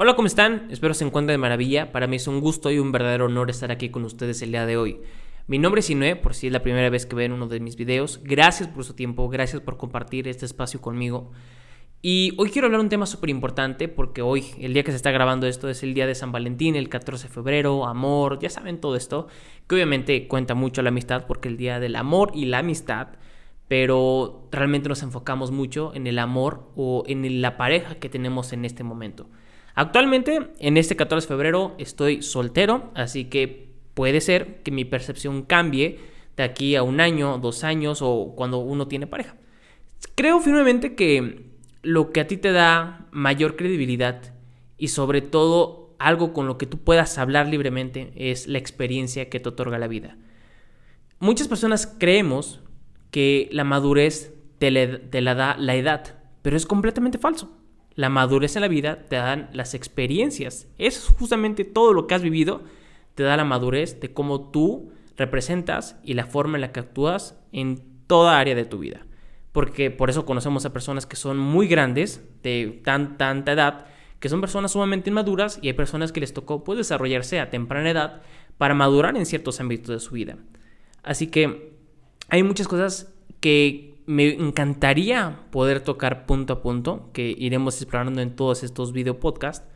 Hola, 0.00 0.14
¿cómo 0.14 0.28
están? 0.28 0.68
Espero 0.70 0.94
se 0.94 1.04
encuentren 1.04 1.34
de 1.34 1.38
maravilla. 1.38 1.90
Para 1.90 2.06
mí 2.06 2.14
es 2.14 2.28
un 2.28 2.38
gusto 2.40 2.70
y 2.70 2.78
un 2.78 2.92
verdadero 2.92 3.24
honor 3.24 3.50
estar 3.50 3.72
aquí 3.72 3.88
con 3.88 4.04
ustedes 4.04 4.40
el 4.42 4.52
día 4.52 4.64
de 4.64 4.76
hoy. 4.76 5.00
Mi 5.48 5.58
nombre 5.58 5.80
es 5.80 5.90
Inue, 5.90 6.14
por 6.14 6.36
si 6.36 6.46
es 6.46 6.52
la 6.52 6.62
primera 6.62 6.88
vez 6.88 7.04
que 7.04 7.16
ven 7.16 7.32
uno 7.32 7.48
de 7.48 7.58
mis 7.58 7.74
videos. 7.74 8.20
Gracias 8.22 8.68
por 8.68 8.84
su 8.84 8.94
tiempo, 8.94 9.28
gracias 9.28 9.60
por 9.60 9.76
compartir 9.76 10.28
este 10.28 10.46
espacio 10.46 10.80
conmigo. 10.80 11.32
Y 12.00 12.32
hoy 12.38 12.50
quiero 12.50 12.66
hablar 12.66 12.80
un 12.80 12.90
tema 12.90 13.06
súper 13.06 13.30
importante 13.30 13.88
porque 13.88 14.22
hoy, 14.22 14.44
el 14.60 14.72
día 14.72 14.84
que 14.84 14.92
se 14.92 14.96
está 14.98 15.10
grabando 15.10 15.48
esto, 15.48 15.68
es 15.68 15.82
el 15.82 15.94
día 15.94 16.06
de 16.06 16.14
San 16.14 16.30
Valentín, 16.30 16.76
el 16.76 16.88
14 16.88 17.26
de 17.26 17.34
febrero, 17.34 17.84
amor, 17.84 18.38
ya 18.38 18.50
saben 18.50 18.80
todo 18.80 18.94
esto, 18.94 19.26
que 19.66 19.74
obviamente 19.74 20.28
cuenta 20.28 20.54
mucho 20.54 20.80
la 20.80 20.90
amistad 20.90 21.26
porque 21.26 21.48
el 21.48 21.56
día 21.56 21.80
del 21.80 21.96
amor 21.96 22.30
y 22.34 22.44
la 22.44 22.60
amistad, 22.60 23.08
pero 23.66 24.46
realmente 24.52 24.88
nos 24.88 25.02
enfocamos 25.02 25.50
mucho 25.50 25.92
en 25.92 26.06
el 26.06 26.20
amor 26.20 26.70
o 26.76 27.02
en 27.08 27.42
la 27.42 27.56
pareja 27.56 27.96
que 27.96 28.08
tenemos 28.08 28.52
en 28.52 28.64
este 28.64 28.84
momento. 28.84 29.26
Actualmente, 29.78 30.50
en 30.58 30.76
este 30.76 30.96
14 30.96 31.24
de 31.24 31.28
febrero, 31.28 31.76
estoy 31.78 32.20
soltero, 32.20 32.90
así 32.96 33.26
que 33.26 33.68
puede 33.94 34.20
ser 34.20 34.60
que 34.64 34.72
mi 34.72 34.84
percepción 34.84 35.42
cambie 35.42 36.00
de 36.36 36.42
aquí 36.42 36.74
a 36.74 36.82
un 36.82 37.00
año, 37.00 37.38
dos 37.38 37.62
años 37.62 38.00
o 38.02 38.32
cuando 38.34 38.58
uno 38.58 38.88
tiene 38.88 39.06
pareja. 39.06 39.36
Creo 40.16 40.40
firmemente 40.40 40.96
que 40.96 41.52
lo 41.82 42.10
que 42.10 42.18
a 42.18 42.26
ti 42.26 42.38
te 42.38 42.50
da 42.50 43.06
mayor 43.12 43.54
credibilidad 43.54 44.34
y 44.78 44.88
sobre 44.88 45.20
todo 45.20 45.94
algo 46.00 46.32
con 46.32 46.48
lo 46.48 46.58
que 46.58 46.66
tú 46.66 46.78
puedas 46.78 47.16
hablar 47.16 47.46
libremente 47.46 48.12
es 48.16 48.48
la 48.48 48.58
experiencia 48.58 49.30
que 49.30 49.38
te 49.38 49.48
otorga 49.48 49.78
la 49.78 49.86
vida. 49.86 50.16
Muchas 51.20 51.46
personas 51.46 51.86
creemos 51.86 52.62
que 53.12 53.48
la 53.52 53.62
madurez 53.62 54.34
te, 54.58 54.72
la 54.72 55.34
da 55.36 55.56
la 55.56 55.76
edad, 55.76 56.18
pero 56.42 56.56
es 56.56 56.66
completamente 56.66 57.18
falso. 57.18 57.56
La 57.98 58.10
madurez 58.10 58.54
en 58.54 58.62
la 58.62 58.68
vida 58.68 59.06
te 59.08 59.16
dan 59.16 59.50
las 59.52 59.74
experiencias. 59.74 60.68
Es 60.78 61.12
justamente 61.18 61.64
todo 61.64 61.92
lo 61.92 62.06
que 62.06 62.14
has 62.14 62.22
vivido, 62.22 62.62
te 63.16 63.24
da 63.24 63.36
la 63.36 63.42
madurez 63.42 63.98
de 63.98 64.12
cómo 64.12 64.52
tú 64.52 64.92
representas 65.16 65.98
y 66.04 66.14
la 66.14 66.24
forma 66.24 66.58
en 66.58 66.60
la 66.60 66.70
que 66.70 66.78
actúas 66.78 67.36
en 67.50 67.82
toda 68.06 68.38
área 68.38 68.54
de 68.54 68.66
tu 68.66 68.78
vida. 68.78 69.04
Porque 69.50 69.90
por 69.90 70.10
eso 70.10 70.26
conocemos 70.26 70.64
a 70.64 70.72
personas 70.72 71.06
que 71.06 71.16
son 71.16 71.38
muy 71.38 71.66
grandes, 71.66 72.24
de 72.44 72.80
tan, 72.84 73.18
tanta 73.18 73.50
edad, 73.50 73.86
que 74.20 74.28
son 74.28 74.40
personas 74.40 74.70
sumamente 74.70 75.10
inmaduras 75.10 75.58
y 75.60 75.66
hay 75.66 75.72
personas 75.74 76.12
que 76.12 76.20
les 76.20 76.32
tocó 76.32 76.62
pues, 76.62 76.78
desarrollarse 76.78 77.40
a 77.40 77.50
temprana 77.50 77.90
edad 77.90 78.22
para 78.58 78.74
madurar 78.74 79.16
en 79.16 79.26
ciertos 79.26 79.58
ámbitos 79.58 79.88
de 79.88 79.98
su 79.98 80.14
vida. 80.14 80.36
Así 81.02 81.26
que 81.26 81.72
hay 82.28 82.44
muchas 82.44 82.68
cosas 82.68 83.12
que 83.40 83.97
me 84.08 84.32
encantaría 84.32 85.42
poder 85.50 85.80
tocar 85.80 86.24
punto 86.24 86.54
a 86.54 86.62
punto, 86.62 87.10
que 87.12 87.34
iremos 87.36 87.76
explorando 87.76 88.22
en 88.22 88.34
todos 88.34 88.62
estos 88.62 88.94
video 88.94 89.20
podcasts, 89.20 89.68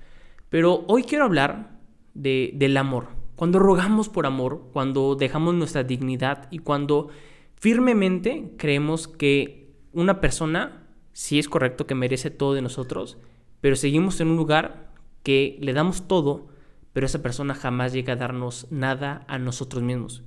pero 0.49 0.87
hoy 0.89 1.03
quiero 1.03 1.27
hablar 1.27 1.79
de, 2.15 2.51
del 2.55 2.79
amor. 2.79 3.09
Cuando 3.37 3.59
rogamos 3.59 4.09
por 4.09 4.25
amor, 4.25 4.71
cuando 4.73 5.17
dejamos 5.17 5.53
nuestra 5.53 5.85
dignidad 5.85 6.49
y 6.51 6.61
cuando 6.61 7.11
firmemente 7.57 8.55
creemos 8.57 9.07
que 9.07 9.71
una 9.93 10.23
persona, 10.23 10.87
sí 11.13 11.39
es 11.39 11.47
correcto 11.47 11.87
que 11.87 11.95
merece 11.95 12.31
todo 12.31 12.55
de 12.55 12.63
nosotros, 12.63 13.19
pero 13.61 13.77
seguimos 13.77 14.19
en 14.23 14.29
un 14.29 14.39
lugar 14.39 14.95
que 15.23 15.59
le 15.61 15.75
damos 15.75 16.09
todo, 16.09 16.49
pero 16.95 17.05
esa 17.05 17.21
persona 17.21 17.53
jamás 17.53 17.93
llega 17.93 18.15
a 18.15 18.17
darnos 18.17 18.67
nada 18.71 19.27
a 19.29 19.39
nosotros 19.39 19.83
mismos. 19.83 20.25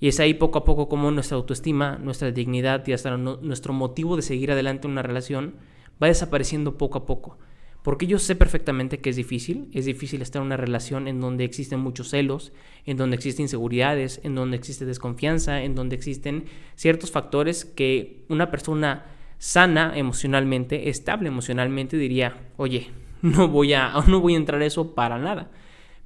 Y 0.00 0.08
es 0.08 0.18
ahí 0.18 0.34
poco 0.34 0.58
a 0.58 0.64
poco 0.64 0.88
como 0.88 1.10
nuestra 1.10 1.36
autoestima, 1.36 1.98
nuestra 1.98 2.30
dignidad 2.32 2.86
y 2.88 2.92
hasta 2.92 3.16
nuestro 3.18 3.74
motivo 3.74 4.16
de 4.16 4.22
seguir 4.22 4.50
adelante 4.50 4.86
en 4.86 4.92
una 4.92 5.02
relación 5.02 5.56
va 6.02 6.06
desapareciendo 6.06 6.78
poco 6.78 6.98
a 6.98 7.06
poco. 7.06 7.38
Porque 7.82 8.06
yo 8.06 8.18
sé 8.18 8.34
perfectamente 8.34 8.98
que 8.98 9.10
es 9.10 9.16
difícil, 9.16 9.68
es 9.72 9.86
difícil 9.86 10.20
estar 10.20 10.40
en 10.40 10.46
una 10.46 10.56
relación 10.56 11.08
en 11.08 11.20
donde 11.20 11.44
existen 11.44 11.80
muchos 11.80 12.10
celos, 12.10 12.52
en 12.84 12.96
donde 12.96 13.16
existen 13.16 13.44
inseguridades, 13.44 14.20
en 14.22 14.34
donde 14.34 14.56
existe 14.56 14.84
desconfianza, 14.84 15.62
en 15.62 15.74
donde 15.74 15.96
existen 15.96 16.44
ciertos 16.76 17.10
factores 17.10 17.64
que 17.64 18.24
una 18.28 18.50
persona 18.50 19.06
sana 19.38 19.96
emocionalmente, 19.96 20.90
estable 20.90 21.28
emocionalmente 21.28 21.96
diría, 21.96 22.50
oye, 22.58 22.90
no 23.22 23.48
voy 23.48 23.72
a, 23.72 23.92
no 24.06 24.20
voy 24.20 24.34
a 24.34 24.38
entrar 24.38 24.60
a 24.60 24.66
eso 24.66 24.94
para 24.94 25.18
nada. 25.18 25.50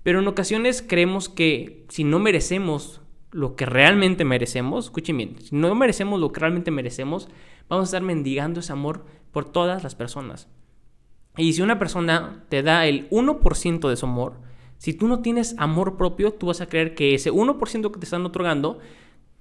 Pero 0.04 0.20
en 0.20 0.28
ocasiones 0.28 0.80
creemos 0.80 1.28
que 1.28 1.84
si 1.88 2.04
no 2.04 2.18
merecemos 2.18 3.00
lo 3.34 3.56
que 3.56 3.66
realmente 3.66 4.24
merecemos, 4.24 4.84
escuchen 4.84 5.16
bien, 5.16 5.36
si 5.40 5.56
no 5.56 5.74
merecemos 5.74 6.20
lo 6.20 6.30
que 6.30 6.38
realmente 6.38 6.70
merecemos, 6.70 7.28
vamos 7.68 7.82
a 7.82 7.88
estar 7.88 8.02
mendigando 8.02 8.60
ese 8.60 8.72
amor 8.72 9.04
por 9.32 9.44
todas 9.50 9.82
las 9.82 9.96
personas. 9.96 10.48
Y 11.36 11.52
si 11.52 11.60
una 11.60 11.80
persona 11.80 12.44
te 12.48 12.62
da 12.62 12.86
el 12.86 13.10
1% 13.10 13.88
de 13.88 13.96
su 13.96 14.06
amor, 14.06 14.34
si 14.78 14.92
tú 14.94 15.08
no 15.08 15.20
tienes 15.20 15.56
amor 15.58 15.96
propio, 15.96 16.32
tú 16.32 16.46
vas 16.46 16.60
a 16.60 16.68
creer 16.68 16.94
que 16.94 17.14
ese 17.14 17.32
1% 17.32 17.90
que 17.90 17.98
te 17.98 18.04
están 18.04 18.24
otorgando 18.24 18.78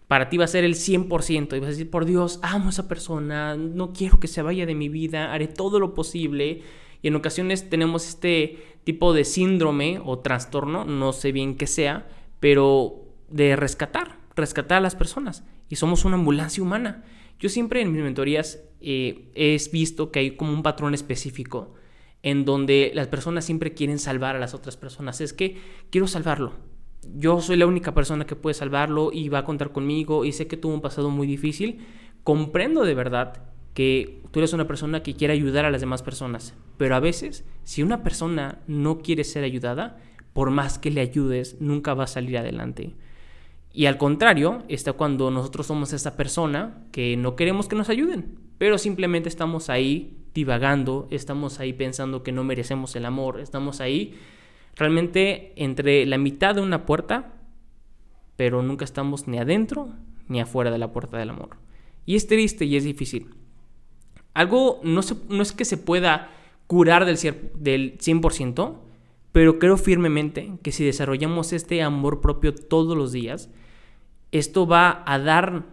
para 0.08 0.28
ti 0.28 0.38
va 0.38 0.46
a 0.46 0.48
ser 0.48 0.64
el 0.64 0.74
100% 0.74 1.56
y 1.56 1.60
vas 1.60 1.68
a 1.68 1.72
decir, 1.72 1.92
por 1.92 2.06
Dios, 2.06 2.40
amo 2.42 2.68
a 2.68 2.70
esa 2.72 2.88
persona, 2.88 3.56
no 3.56 3.94
quiero 3.94 4.20
que 4.20 4.28
se 4.28 4.42
vaya 4.42 4.66
de 4.66 4.74
mi 4.74 4.90
vida, 4.90 5.32
haré 5.32 5.48
todo 5.48 5.80
lo 5.80 5.94
posible. 5.94 6.64
Y 7.04 7.10
en 7.10 7.16
ocasiones 7.16 7.70
tenemos 7.70 8.08
este 8.08 8.58
tipo 8.86 9.14
de 9.14 9.24
síndrome 9.24 10.02
o 10.04 10.18
trastorno, 10.18 10.84
no 10.84 11.14
sé 11.14 11.32
bien 11.32 11.58
qué 11.58 11.68
sea, 11.68 12.08
pero 12.40 13.03
de 13.34 13.56
rescatar, 13.56 14.20
rescatar 14.36 14.78
a 14.78 14.82
las 14.82 14.96
personas. 14.96 15.44
Y 15.68 15.76
somos 15.76 16.06
una 16.06 16.16
ambulancia 16.16 16.62
humana. 16.64 17.04
Yo 17.40 17.50
siempre 17.50 17.82
en 17.82 17.92
mis 17.92 18.04
mentorías 18.04 18.64
eh, 18.80 19.32
he 19.34 19.58
visto 19.72 20.12
que 20.12 20.20
hay 20.20 20.36
como 20.38 20.54
un 20.54 20.62
patrón 20.62 20.94
específico 20.94 21.74
en 22.22 22.46
donde 22.46 22.92
las 22.94 23.08
personas 23.08 23.44
siempre 23.44 23.74
quieren 23.74 23.98
salvar 23.98 24.36
a 24.36 24.40
las 24.40 24.54
otras 24.54 24.78
personas. 24.78 25.20
Es 25.20 25.34
que 25.34 25.58
quiero 25.90 26.08
salvarlo. 26.08 26.54
Yo 27.16 27.42
soy 27.42 27.58
la 27.58 27.66
única 27.66 27.94
persona 27.94 28.26
que 28.26 28.36
puede 28.36 28.54
salvarlo 28.54 29.12
y 29.12 29.28
va 29.30 29.40
a 29.40 29.46
contar 29.46 29.72
conmigo 29.72 30.24
y 30.24 30.32
sé 30.32 30.48
que 30.48 30.56
tuvo 30.56 30.76
un 30.76 30.82
pasado 30.82 31.10
muy 31.10 31.26
difícil. 31.26 31.80
Comprendo 32.24 32.84
de 32.84 32.94
verdad 32.94 33.50
que 33.74 34.22
tú 34.32 34.40
eres 34.40 34.54
una 34.54 34.68
persona 34.68 35.02
que 35.02 35.16
quiere 35.16 35.34
ayudar 35.34 35.66
a 35.66 35.72
las 35.72 35.82
demás 35.82 36.04
personas, 36.04 36.56
pero 36.78 36.96
a 36.96 37.00
veces 37.00 37.46
si 37.64 37.82
una 37.82 38.04
persona 38.04 38.62
no 38.68 39.00
quiere 39.00 39.24
ser 39.24 39.44
ayudada, 39.44 39.98
por 40.34 40.52
más 40.52 40.78
que 40.78 40.92
le 40.92 41.02
ayudes, 41.02 41.58
nunca 41.60 41.94
va 41.96 42.06
a 42.06 42.08
salir 42.08 42.38
adelante. 42.38 42.94
Y 43.74 43.88
al 43.88 43.98
contrario, 43.98 44.64
está 44.68 44.94
cuando 44.94 45.32
nosotros 45.32 45.66
somos 45.66 45.94
esa 45.94 46.16
persona 46.16 46.86
que 46.92 47.18
no 47.18 47.36
queremos 47.36 47.68
que 47.68 47.76
nos 47.76 47.90
ayuden, 47.90 48.38
pero 48.60 48.78
simplemente 48.78 49.30
estamos 49.30 49.70
ahí 49.72 50.24
divagando, 50.36 51.08
estamos 51.10 51.60
ahí 51.60 51.74
pensando 51.74 52.22
que 52.22 52.32
no 52.32 52.44
merecemos 52.44 52.96
el 52.96 53.06
amor, 53.06 53.40
estamos 53.40 53.82
ahí 53.82 54.14
realmente 54.76 55.54
entre 55.56 56.06
la 56.06 56.20
mitad 56.20 56.54
de 56.54 56.62
una 56.62 56.86
puerta, 56.86 57.34
pero 58.36 58.62
nunca 58.62 58.86
estamos 58.86 59.28
ni 59.28 59.40
adentro 59.40 59.90
ni 60.28 60.40
afuera 60.40 60.70
de 60.70 60.78
la 60.78 60.92
puerta 60.92 61.18
del 61.18 61.32
amor. 61.32 61.58
Y 62.06 62.16
es 62.16 62.28
triste 62.28 62.66
y 62.66 62.78
es 62.78 62.84
difícil. 62.84 63.34
Algo 64.36 64.82
no, 64.84 65.02
no 65.30 65.42
es 65.42 65.52
que 65.52 65.66
se 65.66 65.78
pueda 65.78 66.30
curar 66.68 67.06
del, 67.06 67.18
del 67.56 67.98
100%, 67.98 68.76
pero 69.32 69.58
creo 69.58 69.78
firmemente 69.78 70.54
que 70.62 70.72
si 70.72 70.86
desarrollamos 70.86 71.54
este 71.54 71.82
amor 71.82 72.22
propio 72.22 72.54
todos 72.54 72.96
los 72.96 73.12
días, 73.12 73.50
esto 74.34 74.66
va 74.68 75.04
a 75.06 75.20
dar 75.20 75.64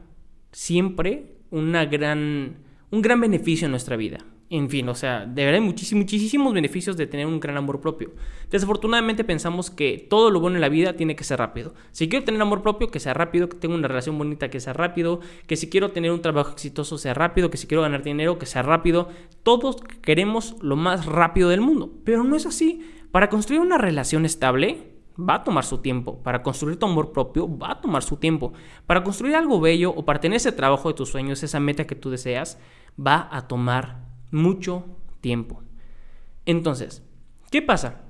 siempre 0.53 1.37
una 1.51 1.87
gran, 1.87 2.59
un 2.91 3.03
gran 3.03 3.21
beneficio 3.21 3.65
en 3.65 3.71
nuestra 3.71 3.97
vida. 3.97 4.19
En 4.53 4.69
fin, 4.69 4.89
o 4.89 4.97
sea, 4.97 5.27
de 5.27 5.45
verdad 5.45 5.61
hay 5.61 5.67
muchísimos, 5.67 6.03
muchísimos 6.03 6.53
beneficios 6.53 6.97
de 6.97 7.07
tener 7.07 7.25
un 7.25 7.41
gran 7.41 7.57
amor 7.57 7.81
propio. 7.81 8.11
Desafortunadamente 8.51 9.23
pensamos 9.23 9.71
que 9.71 10.07
todo 10.11 10.31
lo 10.31 10.41
bueno 10.41 10.57
en 10.57 10.61
la 10.61 10.69
vida 10.69 10.95
tiene 10.95 11.17
que 11.17 11.25
ser 11.25 11.39
rápido. 11.39 11.73
Si 11.93 12.09
quiero 12.09 12.25
tener 12.25 12.43
amor 12.43 12.61
propio, 12.61 12.91
que 12.91 13.01
sea 13.01 13.15
rápido, 13.15 13.49
que 13.49 13.57
tenga 13.57 13.77
una 13.77 13.89
relación 13.89 14.19
bonita, 14.19 14.51
que 14.51 14.59
sea 14.59 14.73
rápido, 14.73 15.21
que 15.47 15.57
si 15.57 15.71
quiero 15.71 15.93
tener 15.93 16.11
un 16.11 16.21
trabajo 16.21 16.51
exitoso, 16.51 16.99
sea 16.99 17.15
rápido, 17.15 17.49
que 17.49 17.59
si 17.59 17.69
quiero 17.69 17.83
ganar 17.83 18.03
dinero, 18.03 18.39
que 18.39 18.47
sea 18.47 18.63
rápido. 18.63 19.09
Todos 19.45 19.77
queremos 20.03 20.57
lo 20.61 20.75
más 20.75 21.07
rápido 21.07 21.49
del 21.49 21.61
mundo, 21.61 21.93
pero 22.05 22.25
no 22.25 22.35
es 22.35 22.45
así. 22.45 22.83
Para 23.13 23.31
construir 23.31 23.61
una 23.61 23.79
relación 23.79 24.25
estable, 24.27 24.90
va 25.19 25.37
a 25.37 25.45
tomar 25.45 25.65
su 25.65 25.79
tiempo. 25.79 26.23
Para 26.23 26.43
construir 26.43 26.79
tu 26.79 26.87
amor 26.87 27.13
propio 27.13 27.49
va 27.59 27.73
a 27.73 27.81
tomar 27.81 28.03
su 28.03 28.17
tiempo. 28.17 28.53
Para 28.87 29.03
construir 29.03 29.35
algo 29.35 29.61
bello 29.61 29.91
o 29.91 30.05
para 30.05 30.21
tener 30.21 30.37
ese 30.37 30.53
trabajo 30.53 30.89
de 30.89 30.95
tus 30.95 31.09
sueños, 31.09 31.43
esa 31.43 31.61
meta 31.61 31.87
que 31.87 31.95
tú 31.95 32.11
deseas, 32.11 32.59
va 32.99 33.29
a 33.31 33.49
tomar 33.49 34.05
mucho 34.31 34.85
tiempo. 35.21 35.63
Entonces, 36.47 37.03
¿qué 37.51 37.63
pasa? 37.63 38.03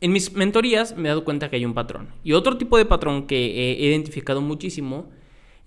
En 0.00 0.12
mis 0.12 0.32
mentorías 0.34 0.96
me 0.96 1.04
he 1.04 1.08
dado 1.08 1.24
cuenta 1.24 1.48
que 1.48 1.56
hay 1.56 1.64
un 1.64 1.74
patrón. 1.74 2.08
Y 2.22 2.32
otro 2.32 2.58
tipo 2.58 2.76
de 2.76 2.84
patrón 2.84 3.26
que 3.26 3.72
he 3.80 3.86
identificado 3.86 4.40
muchísimo 4.40 5.10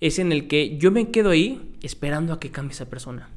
es 0.00 0.18
en 0.18 0.32
el 0.32 0.46
que 0.46 0.76
yo 0.78 0.92
me 0.92 1.10
quedo 1.10 1.30
ahí 1.30 1.76
esperando 1.82 2.32
a 2.32 2.40
que 2.40 2.50
cambie 2.50 2.74
esa 2.74 2.88
persona. 2.88 3.30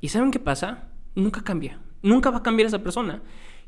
¿Y 0.00 0.08
saben 0.08 0.30
qué 0.30 0.38
pasa? 0.38 0.90
Nunca 1.14 1.42
cambia. 1.42 1.80
Nunca 2.02 2.30
va 2.30 2.38
a 2.38 2.42
cambiar 2.42 2.66
esa 2.66 2.82
persona. 2.82 3.22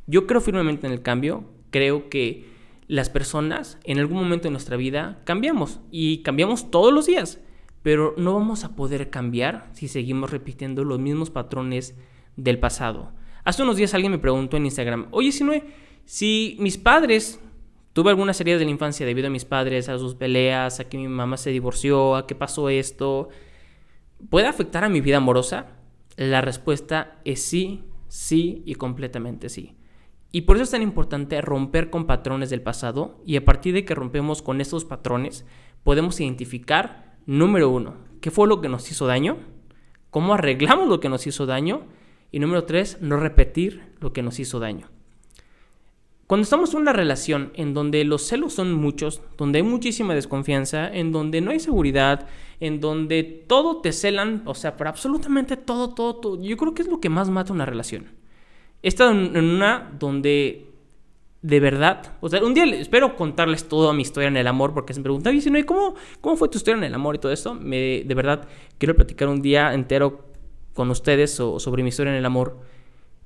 Yo 0.07 0.27
creo 0.27 0.41
firmemente 0.41 0.87
en 0.87 0.93
el 0.93 1.03
cambio. 1.03 1.45
Creo 1.71 2.09
que 2.09 2.56
las 2.89 3.11
personas 3.11 3.79
en 3.85 3.99
algún 3.99 4.19
momento 4.19 4.45
de 4.45 4.53
nuestra 4.53 4.77
vida 4.77 5.21
cambiamos 5.25 5.81
y 5.91 6.19
cambiamos 6.19 6.71
todos 6.71 6.93
los 6.93 7.07
días, 7.07 7.41
pero 7.83 8.15
no 8.17 8.35
vamos 8.35 8.65
a 8.65 8.77
poder 8.77 9.11
cambiar 9.11 9.69
si 9.73 9.89
seguimos 9.89 10.31
repitiendo 10.31 10.85
los 10.85 10.99
mismos 10.99 11.31
patrones 11.31 11.97
del 12.37 12.59
pasado. 12.59 13.13
Hace 13.45 13.63
unos 13.63 13.77
días 13.77 13.95
alguien 13.95 14.13
me 14.13 14.19
preguntó 14.19 14.57
en 14.57 14.65
Instagram, 14.65 15.09
oye 15.11 15.33
Si 16.05 16.57
mis 16.59 16.79
padres, 16.79 17.41
tuve 17.93 18.11
algunas 18.11 18.41
heridas 18.41 18.59
de 18.59 18.65
la 18.65 18.73
infancia 18.73 19.07
debido 19.07 19.29
a 19.29 19.31
mis 19.31 19.45
padres, 19.45 19.89
a 19.89 19.99
sus 19.99 20.15
peleas, 20.15 20.81
a 20.81 20.89
que 20.89 20.99
mi 20.99 21.09
mamá 21.09 21.37
se 21.37 21.51
divorció, 21.51 22.17
a 22.17 22.27
que 22.27 22.35
pasó 22.35 22.69
esto, 22.69 23.29
¿puede 24.31 24.49
afectar 24.49 24.85
a 24.85 24.89
mi 24.89 25.01
vida 25.01 25.19
amorosa? 25.19 25.77
La 26.17 26.41
respuesta 26.41 27.21
es 27.25 27.43
sí, 27.43 27.85
sí 28.09 28.63
y 28.67 28.75
completamente 28.75 29.49
sí. 29.49 29.76
Y 30.37 30.43
por 30.43 30.57
eso 30.57 30.65
es 30.65 30.71
tan 30.73 30.83
importante 30.83 31.41
romper 31.41 31.89
con 31.89 32.07
patrones 32.07 32.51
del 32.51 32.61
pasado 32.61 33.23
y 33.25 33.37
a 33.37 33.45
partir 33.47 33.73
de 33.73 33.87
que 33.87 33.95
rompemos 33.95 34.43
con 34.43 34.61
estos 34.61 34.85
patrones 34.85 35.47
podemos 35.83 36.21
identificar, 36.21 37.17
número 37.25 37.71
uno, 37.71 37.95
qué 38.21 38.31
fue 38.31 38.47
lo 38.47 38.61
que 38.61 38.69
nos 38.69 38.91
hizo 38.91 39.07
daño, 39.07 39.39
cómo 40.11 40.35
arreglamos 40.35 40.89
lo 40.89 41.01
que 41.01 41.09
nos 41.09 41.27
hizo 41.27 41.47
daño 41.47 41.85
y 42.33 42.39
número 42.39 42.65
tres, 42.65 42.99
no 43.01 43.17
repetir 43.17 43.95
lo 43.99 44.13
que 44.13 44.23
nos 44.23 44.39
hizo 44.39 44.61
daño. 44.61 44.91
Cuando 46.27 46.43
estamos 46.43 46.75
en 46.75 46.81
una 46.81 46.93
relación 46.93 47.51
en 47.55 47.73
donde 47.73 48.05
los 48.05 48.21
celos 48.21 48.53
son 48.53 48.75
muchos, 48.75 49.23
donde 49.39 49.61
hay 49.61 49.63
muchísima 49.63 50.15
desconfianza, 50.15 50.87
en 50.95 51.13
donde 51.13 51.41
no 51.41 51.51
hay 51.51 51.61
seguridad, 51.61 52.29
en 52.61 52.83
donde 52.83 53.23
todo 53.23 53.81
te 53.81 53.91
celan, 53.91 54.43
o 54.45 54.55
sea, 54.55 54.77
para 54.77 54.91
absolutamente 54.91 55.57
todo, 55.57 55.95
todo, 55.95 56.39
yo 56.43 56.59
creo 56.59 56.75
que 56.75 56.83
es 56.83 56.89
lo 56.89 57.01
que 57.01 57.09
más 57.09 57.31
mata 57.31 57.55
una 57.55 57.65
relación. 57.65 58.26
He 58.83 58.89
estado 58.89 59.11
en 59.11 59.37
una 59.37 59.93
donde 59.99 60.67
de 61.47 61.61
verdad, 61.61 62.17
o 62.21 62.29
sea, 62.29 62.43
un 62.43 62.55
día 62.55 62.65
espero 62.65 63.15
contarles 63.15 63.69
toda 63.69 63.93
mi 63.93 64.03
historia 64.03 64.27
en 64.27 64.37
el 64.37 64.49
amor, 64.49 64.75
porque 64.75 64.93
se 64.93 65.01
me 65.01 65.33
y 65.33 65.41
si 65.41 65.49
no, 65.49 65.65
¿cómo, 65.65 65.95
¿cómo 66.21 66.37
fue 66.37 66.49
tu 66.49 66.59
historia 66.59 66.79
en 66.79 66.83
el 66.83 66.95
amor 66.95 67.15
y 67.15 67.19
todo 67.19 67.31
eso? 67.31 67.55
Me, 67.55 68.03
de 68.05 68.15
verdad, 68.17 68.49
quiero 68.79 68.97
platicar 68.97 69.29
un 69.29 69.43
día 69.43 69.73
entero 69.73 70.25
con 70.75 70.91
ustedes 70.91 71.33
sobre 71.33 71.85
mi 71.85 71.91
historia 71.91 72.11
en 72.11 72.19
el 72.19 72.27
amor, 72.27 72.59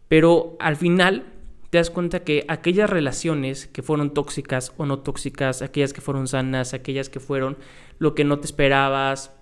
pero 0.08 0.56
al 0.60 0.76
final 0.76 1.32
te 1.70 1.78
das 1.78 1.88
cuenta 1.88 2.20
que 2.20 2.44
aquellas 2.48 2.90
relaciones 2.90 3.68
que 3.68 3.82
fueron 3.82 4.12
tóxicas 4.12 4.74
o 4.76 4.84
no 4.84 4.98
tóxicas, 4.98 5.62
aquellas 5.62 5.94
que 5.94 6.02
fueron 6.02 6.28
sanas, 6.28 6.74
aquellas 6.74 7.08
que 7.08 7.20
fueron 7.20 7.56
lo 7.98 8.14
que 8.14 8.24
no 8.24 8.38
te 8.38 8.44
esperabas, 8.44 9.32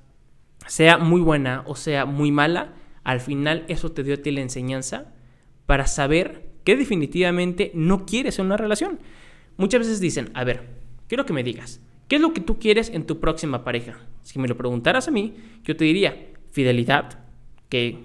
sea 0.69 0.99
muy 0.99 1.21
buena 1.21 1.65
o 1.67 1.75
sea 1.75 2.05
muy 2.05 2.31
mala, 2.31 2.75
al 3.03 3.21
final 3.21 3.65
eso 3.67 3.91
te 3.91 4.05
dio 4.05 4.15
a 4.15 4.19
ti 4.19 4.31
la 4.31 4.41
enseñanza 4.41 5.15
para 5.69 5.87
saber 5.87 6.49
que 6.65 6.77
definitivamente 6.77 7.73
no 7.75 8.07
quieres 8.07 8.39
en 8.39 8.47
una 8.47 8.57
relación. 8.57 9.01
Muchas 9.59 9.81
veces 9.81 10.01
dicen, 10.01 10.31
a 10.33 10.43
ver, 10.43 10.63
quiero 11.09 11.27
que 11.27 11.35
me 11.35 11.45
digas, 11.45 11.83
¿qué 12.09 12.17
es 12.17 12.23
lo 12.23 12.33
que 12.33 12.41
tú 12.41 12.59
quieres 12.59 12.89
en 12.89 13.05
tu 13.05 13.21
próxima 13.21 13.65
pareja? 13.65 13.99
Si 14.23 14.39
me 14.39 14.49
lo 14.49 14.57
preguntaras 14.57 15.09
a 15.09 15.11
mí, 15.11 15.35
yo 15.65 15.77
te 15.77 15.85
diría, 15.85 16.31
fidelidad, 16.53 17.19
que 17.69 17.99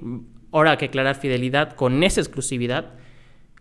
ahora 0.51 0.77
que 0.77 0.86
aclarar 0.86 1.15
fidelidad 1.15 1.74
con 1.77 2.04
esa 2.04 2.19
exclusividad, 2.19 2.95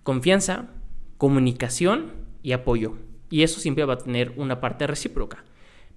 confianza, 0.03 0.71
comunicación 1.17 2.11
y 2.43 2.51
apoyo. 2.51 2.97
Y 3.31 3.45
eso 3.45 3.61
siempre 3.61 3.85
va 3.85 3.95
a 3.95 3.99
tener 3.99 4.33
una 4.37 4.61
parte 4.61 4.89
recíproca. 4.89 5.45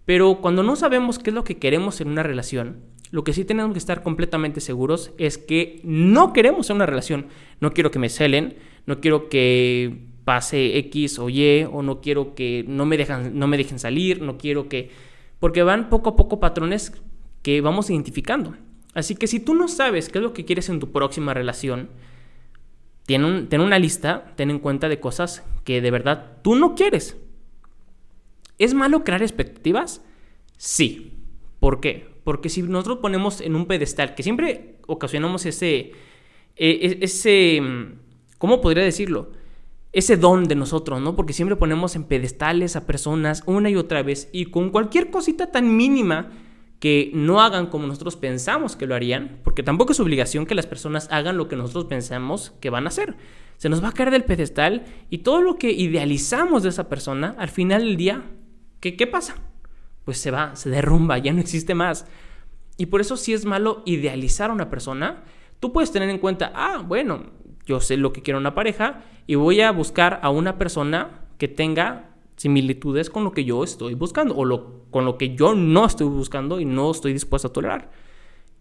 Pero 0.06 0.42
cuando 0.42 0.62
no 0.62 0.76
sabemos 0.76 1.18
qué 1.18 1.32
es 1.32 1.34
lo 1.34 1.44
que 1.44 1.58
queremos 1.58 2.02
en 2.02 2.10
una 2.10 2.22
relación, 2.22 2.84
lo 3.12 3.24
que 3.24 3.34
sí 3.34 3.46
tenemos 3.46 3.74
que 3.74 3.80
estar 3.80 4.04
completamente 4.04 4.62
seguros 4.62 5.12
es 5.18 5.38
que 5.38 5.80
no 5.84 6.34
queremos 6.34 6.70
una 6.70 6.86
relación. 6.86 7.28
No 7.60 7.72
quiero 7.72 7.92
que 7.92 8.00
me 8.00 8.10
celen, 8.10 8.58
no 8.86 9.00
quiero 9.00 9.30
que 9.30 10.08
pase 10.26 10.78
X 10.80 11.20
o 11.20 11.30
Y, 11.30 11.64
o 11.72 11.84
no 11.84 12.02
quiero 12.02 12.36
que 12.36 12.66
no 12.68 12.86
me, 12.86 12.98
dejan, 12.98 13.38
no 13.38 13.48
me 13.48 13.58
dejen 13.58 13.80
salir, 13.80 14.22
no 14.22 14.38
quiero 14.38 14.68
que... 14.68 14.90
Porque 15.40 15.64
van 15.64 15.90
poco 15.90 16.10
a 16.10 16.16
poco 16.16 16.40
patrones 16.40 16.92
que 17.42 17.62
vamos 17.62 17.90
identificando. 17.90 18.56
Así 18.96 19.16
que 19.16 19.28
si 19.28 19.40
tú 19.40 19.54
no 19.54 19.68
sabes 19.68 20.10
qué 20.10 20.18
es 20.18 20.24
lo 20.24 20.34
que 20.34 20.46
quieres 20.46 20.70
en 20.70 20.80
tu 20.80 20.92
próxima 20.92 21.34
relación, 21.34 21.90
ten, 23.06 23.24
una 23.62 23.78
lista, 23.78 24.34
ten 24.36 24.50
en 24.50 24.60
cuenta 24.60 24.90
de 24.90 25.00
cosas 25.00 25.44
que 25.64 25.82
de 25.82 25.92
verdad 25.92 26.38
tú 26.42 26.56
no 26.56 26.76
quieres. 26.76 27.18
¿Es 28.58 28.74
malo 28.74 29.04
crear 29.04 29.22
expectativas? 29.22 30.02
Sí. 30.58 31.12
¿Por 31.60 31.82
qué? 31.82 32.15
Porque 32.26 32.50
si 32.50 32.64
nosotros 32.64 32.98
ponemos 32.98 33.40
en 33.40 33.56
un 33.56 33.68
pedestal, 33.68 34.16
que 34.16 34.24
siempre 34.24 34.80
ocasionamos 34.88 35.46
ese, 35.46 35.92
e, 36.56 36.70
e, 36.70 36.98
ese, 37.02 37.62
¿cómo 38.40 38.62
podría 38.62 38.84
decirlo? 38.84 39.32
Ese 39.94 40.18
don 40.18 40.46
de 40.46 40.56
nosotros, 40.56 41.00
¿no? 41.00 41.16
Porque 41.16 41.34
siempre 41.34 41.56
ponemos 41.56 41.96
en 41.96 42.04
pedestales 42.04 42.76
a 42.76 42.88
personas 42.88 43.44
una 43.46 43.70
y 43.70 43.76
otra 43.76 44.02
vez 44.02 44.28
y 44.34 44.46
con 44.46 44.72
cualquier 44.72 45.12
cosita 45.12 45.52
tan 45.52 45.78
mínima 45.78 46.32
que 46.80 47.12
no 47.14 47.42
hagan 47.42 47.68
como 47.68 47.86
nosotros 47.86 48.16
pensamos 48.16 48.76
que 48.76 48.88
lo 48.88 48.96
harían, 48.96 49.40
porque 49.44 49.62
tampoco 49.62 49.92
es 49.94 50.00
obligación 50.00 50.48
que 50.48 50.56
las 50.56 50.66
personas 50.66 51.08
hagan 51.12 51.38
lo 51.38 51.48
que 51.48 51.56
nosotros 51.56 51.86
pensamos 51.86 52.54
que 52.60 52.72
van 52.72 52.86
a 52.86 52.90
hacer. 52.90 53.16
Se 53.58 53.70
nos 53.70 53.84
va 53.84 53.90
a 53.90 53.94
caer 53.94 54.10
del 54.10 54.24
pedestal 54.24 54.84
y 55.12 55.20
todo 55.20 55.44
lo 55.44 55.58
que 55.58 55.72
idealizamos 55.72 56.64
de 56.64 56.70
esa 56.70 56.90
persona, 56.90 57.36
al 57.38 57.50
final 57.50 57.84
del 57.84 57.98
día, 57.98 58.24
¿qué, 58.80 58.98
qué 58.98 59.06
pasa? 59.06 59.36
Pues 60.06 60.20
se 60.20 60.32
va, 60.32 60.56
se 60.56 60.70
derrumba, 60.70 61.18
ya 61.18 61.34
no 61.34 61.42
existe 61.42 61.76
más. 61.76 62.06
Y 62.78 62.88
por 62.88 63.02
eso 63.02 63.18
si 63.18 63.34
es 63.34 63.46
malo 63.46 63.82
idealizar 63.86 64.50
a 64.50 64.54
una 64.54 64.70
persona, 64.70 65.24
tú 65.60 65.74
puedes 65.74 65.92
tener 65.92 66.10
en 66.10 66.20
cuenta, 66.20 66.52
ah, 66.56 66.84
bueno, 66.86 67.32
yo 67.66 67.82
sé 67.82 67.98
lo 67.98 68.14
que 68.14 68.22
quiero 68.22 68.40
una 68.40 68.56
pareja 68.56 69.04
y 69.28 69.36
voy 69.36 69.62
a 69.62 69.72
buscar 69.72 70.20
a 70.22 70.30
una 70.30 70.58
persona 70.58 71.26
que 71.38 71.48
tenga 71.48 72.12
similitudes 72.36 73.10
con 73.10 73.24
lo 73.24 73.32
que 73.32 73.46
yo 73.46 73.64
estoy 73.64 73.94
buscando 73.94 74.36
o 74.36 74.46
lo, 74.46 74.86
con 74.92 75.06
lo 75.06 75.18
que 75.18 75.36
yo 75.36 75.56
no 75.56 75.86
estoy 75.86 76.08
buscando 76.08 76.60
y 76.60 76.66
no 76.66 76.92
estoy 76.92 77.14
dispuesto 77.14 77.48
a 77.48 77.54
tolerar. 77.54 77.92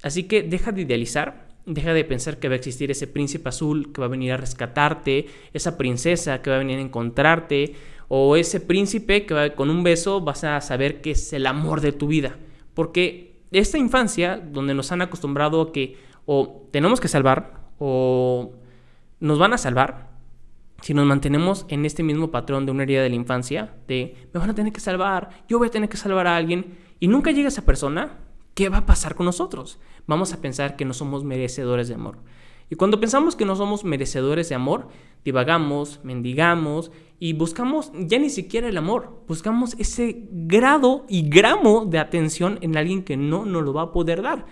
Así 0.02 0.25
que 0.25 0.43
deja 0.43 0.73
de 0.73 0.82
idealizar, 0.82 1.49
deja 1.66 1.94
de 1.94 2.05
pensar 2.05 2.38
que 2.38 2.49
va 2.49 2.55
a 2.55 2.56
existir 2.56 2.90
ese 2.90 3.06
príncipe 3.06 3.49
azul 3.49 3.93
que 3.93 4.00
va 4.00 4.06
a 4.06 4.11
venir 4.11 4.32
a 4.32 4.37
rescatarte, 4.37 5.26
esa 5.52 5.78
princesa 5.78 6.43
que 6.43 6.50
va 6.50 6.56
a 6.56 6.58
venir 6.61 6.78
a 6.78 6.82
encontrarte 6.82 7.75
o 8.08 8.37
ese 8.37 8.61
príncipe 8.61 9.25
que 9.26 9.34
va, 9.34 9.50
con 9.50 9.70
un 9.70 9.82
beso 9.82 10.20
vas 10.20 10.44
a 10.44 10.61
saber 10.61 11.00
que 11.00 11.12
es 11.12 11.32
el 11.32 11.46
amor 11.46 11.81
de 11.81 11.93
tu 11.93 12.06
vida. 12.06 12.37
Porque 12.75 13.40
esta 13.50 13.78
infancia 13.78 14.37
donde 14.37 14.75
nos 14.75 14.93
han 14.93 15.02
acostumbrado 15.02 15.61
a 15.62 15.72
que 15.72 15.96
o 16.26 16.69
tenemos 16.70 17.00
que 17.00 17.08
salvar 17.08 17.61
o 17.78 18.52
nos 19.20 19.38
van 19.38 19.52
a 19.52 19.58
salvar, 19.58 20.10
si 20.82 20.93
nos 20.93 21.06
mantenemos 21.06 21.64
en 21.69 21.87
este 21.87 22.02
mismo 22.02 22.31
patrón 22.31 22.67
de 22.67 22.72
una 22.72 22.82
herida 22.82 23.02
de 23.02 23.08
la 23.08 23.14
infancia, 23.14 23.75
de 23.88 24.17
me 24.34 24.40
van 24.40 24.50
a 24.50 24.55
tener 24.55 24.72
que 24.72 24.81
salvar, 24.81 25.31
yo 25.49 25.58
voy 25.58 25.69
a 25.69 25.70
tener 25.70 25.88
que 25.88 25.96
salvar 25.96 26.26
a 26.26 26.37
alguien, 26.37 26.76
y 27.00 27.08
nunca 27.08 27.31
llega 27.31 27.49
esa 27.49 27.64
persona, 27.64 28.19
¿qué 28.55 28.69
va 28.69 28.79
a 28.79 28.87
pasar 28.87 29.15
con 29.15 29.27
nosotros? 29.27 29.79
Vamos 30.06 30.33
a 30.33 30.41
pensar 30.41 30.77
que 30.77 30.85
no 30.85 30.95
somos 30.95 31.25
merecedores 31.25 31.89
de 31.89 31.95
amor. 31.95 32.19
Y 32.71 32.77
cuando 32.77 32.99
pensamos 32.99 33.37
que 33.37 33.45
no 33.45 33.56
somos 33.56 33.85
merecedores 33.85 34.49
de 34.49 34.55
amor, 34.55 34.89
divagamos, 35.25 36.01
mendigamos 36.03 36.91
y 37.21 37.35
buscamos 37.35 37.93
ya 37.95 38.19
ni 38.19 38.31
siquiera 38.31 38.69
el 38.69 38.77
amor, 38.77 39.23
buscamos 39.29 39.75
ese 39.79 40.27
grado 40.31 41.05
y 41.08 41.29
gramo 41.29 41.84
de 41.84 41.99
atención 41.99 42.58
en 42.63 42.77
alguien 42.77 43.05
que 43.05 43.17
no 43.17 43.44
nos 43.44 43.63
lo 43.63 43.75
va 43.75 43.82
a 43.82 43.93
poder 43.93 44.23
dar. 44.23 44.46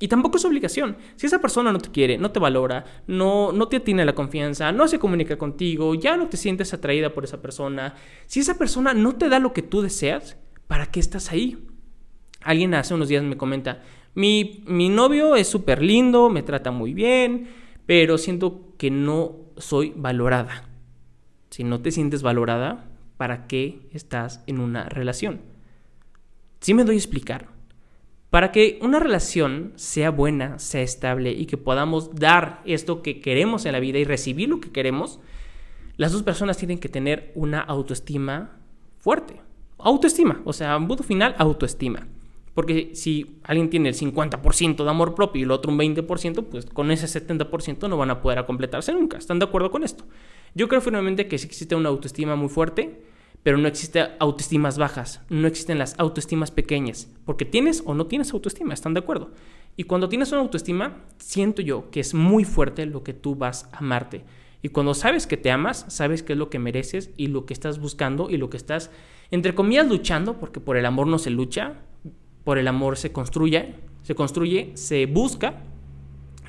Y 0.00 0.08
tampoco 0.08 0.36
es 0.36 0.44
obligación. 0.44 0.96
Si 1.14 1.26
esa 1.26 1.40
persona 1.40 1.72
no 1.72 1.78
te 1.78 1.92
quiere, 1.92 2.18
no 2.18 2.32
te 2.32 2.40
valora, 2.40 2.84
no, 3.06 3.52
no 3.52 3.68
te 3.68 3.78
tiene 3.78 4.04
la 4.04 4.16
confianza, 4.16 4.72
no 4.72 4.88
se 4.88 4.98
comunica 4.98 5.38
contigo, 5.38 5.94
ya 5.94 6.16
no 6.16 6.28
te 6.28 6.36
sientes 6.36 6.74
atraída 6.74 7.14
por 7.14 7.22
esa 7.22 7.40
persona, 7.40 7.94
si 8.26 8.40
esa 8.40 8.58
persona 8.58 8.94
no 8.94 9.14
te 9.14 9.28
da 9.28 9.38
lo 9.38 9.52
que 9.52 9.62
tú 9.62 9.80
deseas, 9.80 10.36
¿para 10.66 10.86
qué 10.86 10.98
estás 10.98 11.30
ahí? 11.30 11.68
Alguien 12.44 12.74
hace 12.74 12.94
unos 12.94 13.08
días 13.08 13.22
me 13.22 13.36
comenta, 13.36 13.82
mi, 14.14 14.62
mi 14.66 14.88
novio 14.88 15.36
es 15.36 15.48
súper 15.48 15.82
lindo, 15.82 16.28
me 16.28 16.42
trata 16.42 16.70
muy 16.70 16.94
bien, 16.94 17.48
pero 17.86 18.18
siento 18.18 18.74
que 18.76 18.90
no 18.90 19.36
soy 19.56 19.92
valorada. 19.96 20.68
Si 21.50 21.64
no 21.64 21.80
te 21.80 21.90
sientes 21.90 22.22
valorada, 22.22 22.88
¿para 23.16 23.46
qué 23.46 23.80
estás 23.92 24.42
en 24.46 24.60
una 24.60 24.88
relación? 24.88 25.40
Si 26.60 26.74
me 26.74 26.84
doy 26.84 26.94
a 26.94 26.98
explicar. 26.98 27.48
Para 28.30 28.50
que 28.50 28.78
una 28.80 28.98
relación 28.98 29.74
sea 29.76 30.10
buena, 30.10 30.58
sea 30.58 30.80
estable 30.80 31.32
y 31.32 31.44
que 31.44 31.58
podamos 31.58 32.14
dar 32.14 32.62
esto 32.64 33.02
que 33.02 33.20
queremos 33.20 33.66
en 33.66 33.72
la 33.72 33.80
vida 33.80 33.98
y 33.98 34.04
recibir 34.04 34.48
lo 34.48 34.58
que 34.58 34.72
queremos, 34.72 35.20
las 35.98 36.12
dos 36.12 36.22
personas 36.22 36.56
tienen 36.56 36.78
que 36.78 36.88
tener 36.88 37.30
una 37.34 37.60
autoestima 37.60 38.58
fuerte. 38.96 39.40
Autoestima, 39.76 40.40
o 40.44 40.52
sea, 40.54 40.76
en 40.76 40.88
punto 40.88 41.02
final, 41.02 41.34
autoestima. 41.36 42.06
Porque 42.54 42.90
si 42.94 43.38
alguien 43.44 43.70
tiene 43.70 43.88
el 43.88 43.94
50% 43.94 44.84
de 44.84 44.90
amor 44.90 45.14
propio 45.14 45.40
y 45.40 45.42
el 45.44 45.50
otro 45.50 45.72
un 45.72 45.78
20%, 45.78 46.44
pues 46.44 46.66
con 46.66 46.90
ese 46.90 47.06
70% 47.06 47.88
no 47.88 47.96
van 47.96 48.10
a 48.10 48.20
poder 48.20 48.44
completarse 48.44 48.92
nunca. 48.92 49.16
¿Están 49.16 49.38
de 49.38 49.46
acuerdo 49.46 49.70
con 49.70 49.84
esto? 49.84 50.04
Yo 50.54 50.68
creo 50.68 50.80
firmemente 50.80 51.28
que 51.28 51.38
si 51.38 51.46
existe 51.46 51.74
una 51.74 51.88
autoestima 51.88 52.36
muy 52.36 52.50
fuerte, 52.50 53.00
pero 53.42 53.58
no 53.58 53.66
existe 53.68 54.04
autoestimas 54.20 54.78
bajas, 54.78 55.22
no 55.28 55.48
existen 55.48 55.78
las 55.78 55.98
autoestimas 55.98 56.50
pequeñas, 56.50 57.08
porque 57.24 57.44
tienes 57.44 57.82
o 57.86 57.94
no 57.94 58.06
tienes 58.06 58.32
autoestima, 58.32 58.74
¿están 58.74 58.94
de 58.94 59.00
acuerdo? 59.00 59.32
Y 59.76 59.84
cuando 59.84 60.08
tienes 60.08 60.30
una 60.32 60.42
autoestima, 60.42 61.04
siento 61.16 61.62
yo 61.62 61.90
que 61.90 62.00
es 62.00 62.14
muy 62.14 62.44
fuerte 62.44 62.86
lo 62.86 63.02
que 63.02 63.14
tú 63.14 63.34
vas 63.34 63.68
a 63.72 63.78
amarte. 63.78 64.24
Y 64.60 64.68
cuando 64.68 64.94
sabes 64.94 65.26
que 65.26 65.36
te 65.36 65.50
amas, 65.50 65.86
sabes 65.88 66.22
qué 66.22 66.34
es 66.34 66.38
lo 66.38 66.50
que 66.50 66.60
mereces 66.60 67.10
y 67.16 67.28
lo 67.28 67.46
que 67.46 67.54
estás 67.54 67.80
buscando 67.80 68.30
y 68.30 68.36
lo 68.36 68.48
que 68.48 68.58
estás, 68.58 68.90
entre 69.32 69.54
comillas, 69.54 69.88
luchando, 69.88 70.38
porque 70.38 70.60
por 70.60 70.76
el 70.76 70.86
amor 70.86 71.08
no 71.08 71.18
se 71.18 71.30
lucha, 71.30 71.80
por 72.44 72.58
el 72.58 72.68
amor 72.68 72.96
se 72.96 73.12
construye, 73.12 73.74
se 74.02 74.14
construye, 74.14 74.72
se 74.74 75.06
busca, 75.06 75.54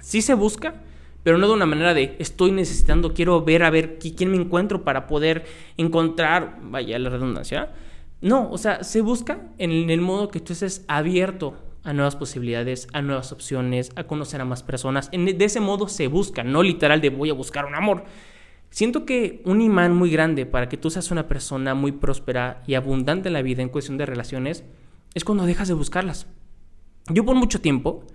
sí 0.01 0.21
se 0.21 0.33
busca, 0.33 0.75
pero 1.23 1.37
no 1.37 1.47
de 1.47 1.53
una 1.53 1.65
manera 1.65 1.93
de 1.93 2.15
estoy 2.19 2.51
necesitando, 2.51 3.13
quiero 3.13 3.43
ver 3.43 3.63
a 3.63 3.69
ver 3.69 3.97
quién 3.97 4.31
me 4.31 4.37
encuentro 4.37 4.83
para 4.83 5.07
poder 5.07 5.45
encontrar, 5.77 6.59
vaya 6.63 6.99
la 6.99 7.09
redundancia. 7.09 7.71
No, 8.21 8.49
o 8.51 8.57
sea, 8.57 8.83
se 8.83 9.01
busca 9.01 9.49
en 9.57 9.89
el 9.89 10.01
modo 10.01 10.29
que 10.29 10.39
tú 10.39 10.53
estés 10.53 10.85
abierto 10.87 11.55
a 11.83 11.93
nuevas 11.93 12.15
posibilidades, 12.15 12.87
a 12.93 13.01
nuevas 13.01 13.31
opciones, 13.31 13.91
a 13.95 14.05
conocer 14.05 14.41
a 14.41 14.45
más 14.45 14.63
personas. 14.63 15.11
de 15.11 15.45
ese 15.45 15.59
modo 15.59 15.87
se 15.87 16.07
busca, 16.07 16.43
no 16.43 16.63
literal 16.63 17.01
de 17.01 17.09
voy 17.09 17.29
a 17.29 17.33
buscar 17.33 17.65
un 17.65 17.75
amor. 17.75 18.05
Siento 18.69 19.05
que 19.05 19.41
un 19.45 19.61
imán 19.61 19.93
muy 19.93 20.09
grande 20.09 20.45
para 20.45 20.67
que 20.67 20.77
tú 20.77 20.89
seas 20.89 21.11
una 21.11 21.27
persona 21.27 21.75
muy 21.75 21.91
próspera 21.91 22.63
y 22.65 22.73
abundante 22.73 23.27
en 23.27 23.33
la 23.33 23.41
vida 23.41 23.61
en 23.61 23.69
cuestión 23.69 23.97
de 23.97 24.05
relaciones 24.05 24.63
es 25.13 25.23
cuando 25.23 25.45
dejas 25.45 25.67
de 25.67 25.73
buscarlas. 25.73 26.27
Yo 27.09 27.25
por 27.25 27.35
mucho 27.35 27.61
tiempo 27.61 28.05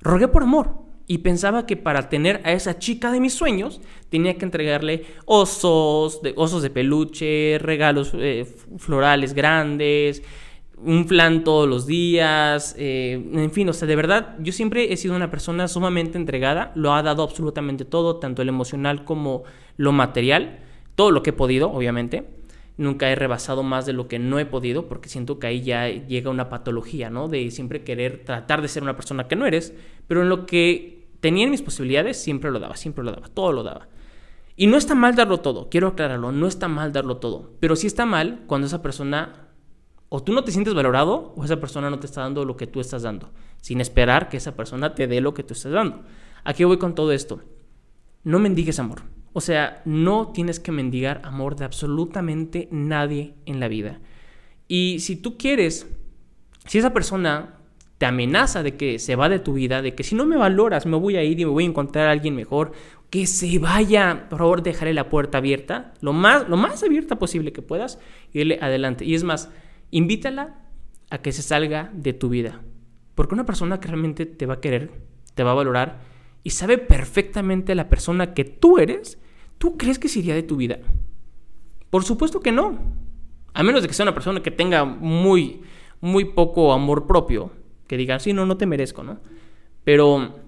rogué 0.00 0.28
por 0.28 0.42
amor 0.42 0.90
y 1.06 1.18
pensaba 1.18 1.66
que 1.66 1.76
para 1.76 2.08
tener 2.08 2.40
a 2.44 2.52
esa 2.52 2.78
chica 2.78 3.10
de 3.10 3.20
mis 3.20 3.34
sueños 3.34 3.80
tenía 4.10 4.38
que 4.38 4.44
entregarle 4.44 5.04
osos, 5.26 6.22
de, 6.22 6.32
osos 6.36 6.62
de 6.62 6.70
peluche, 6.70 7.58
regalos 7.58 8.12
eh, 8.14 8.46
florales 8.78 9.34
grandes, 9.34 10.22
un 10.82 11.06
plan 11.06 11.44
todos 11.44 11.68
los 11.68 11.86
días, 11.86 12.74
eh, 12.78 13.22
en 13.32 13.50
fin, 13.50 13.68
o 13.68 13.72
sea, 13.72 13.86
de 13.86 13.96
verdad, 13.96 14.36
yo 14.38 14.52
siempre 14.52 14.92
he 14.92 14.96
sido 14.96 15.14
una 15.14 15.30
persona 15.30 15.68
sumamente 15.68 16.16
entregada, 16.16 16.72
lo 16.74 16.94
ha 16.94 17.02
dado 17.02 17.22
absolutamente 17.22 17.84
todo, 17.84 18.16
tanto 18.16 18.40
el 18.40 18.48
emocional 18.48 19.04
como 19.04 19.42
lo 19.76 19.92
material, 19.92 20.60
todo 20.94 21.10
lo 21.10 21.22
que 21.22 21.30
he 21.30 21.34
podido, 21.34 21.70
obviamente. 21.70 22.39
Nunca 22.80 23.10
he 23.10 23.14
rebasado 23.14 23.62
más 23.62 23.84
de 23.84 23.92
lo 23.92 24.08
que 24.08 24.18
no 24.18 24.38
he 24.38 24.46
podido, 24.46 24.88
porque 24.88 25.10
siento 25.10 25.38
que 25.38 25.48
ahí 25.48 25.60
ya 25.60 25.86
llega 25.86 26.30
una 26.30 26.48
patología, 26.48 27.10
¿no? 27.10 27.28
De 27.28 27.50
siempre 27.50 27.84
querer 27.84 28.24
tratar 28.24 28.62
de 28.62 28.68
ser 28.68 28.82
una 28.82 28.96
persona 28.96 29.28
que 29.28 29.36
no 29.36 29.44
eres, 29.44 29.74
pero 30.08 30.22
en 30.22 30.30
lo 30.30 30.46
que 30.46 31.10
tenía 31.20 31.44
en 31.44 31.50
mis 31.50 31.60
posibilidades, 31.60 32.16
siempre 32.16 32.50
lo 32.50 32.58
daba, 32.58 32.76
siempre 32.76 33.04
lo 33.04 33.12
daba, 33.12 33.28
todo 33.28 33.52
lo 33.52 33.64
daba. 33.64 33.88
Y 34.56 34.66
no 34.66 34.78
está 34.78 34.94
mal 34.94 35.14
darlo 35.14 35.40
todo, 35.40 35.68
quiero 35.68 35.88
aclararlo, 35.88 36.32
no 36.32 36.46
está 36.46 36.68
mal 36.68 36.90
darlo 36.90 37.18
todo, 37.18 37.52
pero 37.60 37.76
sí 37.76 37.86
está 37.86 38.06
mal 38.06 38.44
cuando 38.46 38.66
esa 38.66 38.80
persona 38.80 39.48
o 40.08 40.22
tú 40.22 40.32
no 40.32 40.42
te 40.42 40.50
sientes 40.50 40.72
valorado 40.72 41.34
o 41.36 41.44
esa 41.44 41.60
persona 41.60 41.90
no 41.90 41.98
te 41.98 42.06
está 42.06 42.22
dando 42.22 42.46
lo 42.46 42.56
que 42.56 42.66
tú 42.66 42.80
estás 42.80 43.02
dando, 43.02 43.28
sin 43.60 43.82
esperar 43.82 44.30
que 44.30 44.38
esa 44.38 44.56
persona 44.56 44.94
te 44.94 45.06
dé 45.06 45.20
lo 45.20 45.34
que 45.34 45.42
tú 45.42 45.52
estás 45.52 45.72
dando. 45.72 46.00
Aquí 46.44 46.64
voy 46.64 46.78
con 46.78 46.94
todo 46.94 47.12
esto. 47.12 47.42
No 48.24 48.38
mendigues 48.38 48.78
amor. 48.78 49.02
O 49.32 49.40
sea, 49.40 49.82
no 49.84 50.32
tienes 50.32 50.58
que 50.58 50.72
mendigar 50.72 51.20
amor 51.24 51.56
de 51.56 51.64
absolutamente 51.64 52.68
nadie 52.70 53.34
en 53.46 53.60
la 53.60 53.68
vida. 53.68 54.00
Y 54.66 54.98
si 55.00 55.16
tú 55.16 55.36
quieres, 55.36 55.86
si 56.66 56.78
esa 56.78 56.92
persona 56.92 57.56
te 57.98 58.06
amenaza 58.06 58.62
de 58.62 58.76
que 58.76 58.98
se 58.98 59.14
va 59.14 59.28
de 59.28 59.38
tu 59.38 59.52
vida, 59.52 59.82
de 59.82 59.94
que 59.94 60.04
si 60.04 60.14
no 60.14 60.24
me 60.24 60.36
valoras 60.36 60.86
me 60.86 60.96
voy 60.96 61.16
a 61.16 61.22
ir 61.22 61.38
y 61.38 61.44
me 61.44 61.50
voy 61.50 61.64
a 61.64 61.68
encontrar 61.68 62.08
a 62.08 62.12
alguien 62.12 62.34
mejor, 62.34 62.72
que 63.10 63.26
se 63.26 63.58
vaya, 63.58 64.26
por 64.30 64.38
favor, 64.38 64.62
dejaré 64.62 64.94
la 64.94 65.08
puerta 65.08 65.38
abierta, 65.38 65.92
lo 66.00 66.12
más, 66.12 66.48
lo 66.48 66.56
más 66.56 66.82
abierta 66.82 67.18
posible 67.18 67.52
que 67.52 67.60
puedas, 67.60 67.98
y 68.32 68.40
irle 68.40 68.58
adelante. 68.62 69.04
Y 69.04 69.14
es 69.14 69.24
más, 69.24 69.50
invítala 69.90 70.60
a 71.10 71.18
que 71.18 71.32
se 71.32 71.42
salga 71.42 71.90
de 71.92 72.12
tu 72.12 72.28
vida. 72.28 72.60
Porque 73.16 73.34
una 73.34 73.44
persona 73.44 73.80
que 73.80 73.88
realmente 73.88 74.26
te 74.26 74.46
va 74.46 74.54
a 74.54 74.60
querer, 74.60 74.92
te 75.34 75.42
va 75.42 75.50
a 75.50 75.54
valorar 75.54 75.98
y 76.42 76.50
sabe 76.50 76.78
perfectamente 76.78 77.74
la 77.74 77.88
persona 77.88 78.34
que 78.34 78.44
tú 78.44 78.78
eres, 78.78 79.18
¿tú 79.58 79.76
crees 79.76 79.98
que 79.98 80.08
se 80.08 80.20
iría 80.20 80.34
de 80.34 80.42
tu 80.42 80.56
vida? 80.56 80.78
Por 81.90 82.04
supuesto 82.04 82.40
que 82.40 82.52
no. 82.52 82.78
A 83.52 83.62
menos 83.62 83.82
de 83.82 83.88
que 83.88 83.94
sea 83.94 84.04
una 84.04 84.14
persona 84.14 84.42
que 84.42 84.50
tenga 84.50 84.84
muy, 84.84 85.62
muy 86.00 86.24
poco 86.24 86.72
amor 86.72 87.06
propio, 87.06 87.50
que 87.86 87.96
diga, 87.96 88.18
sí, 88.20 88.32
no, 88.32 88.46
no 88.46 88.56
te 88.56 88.66
merezco, 88.66 89.02
¿no? 89.02 89.20
Pero 89.84 90.38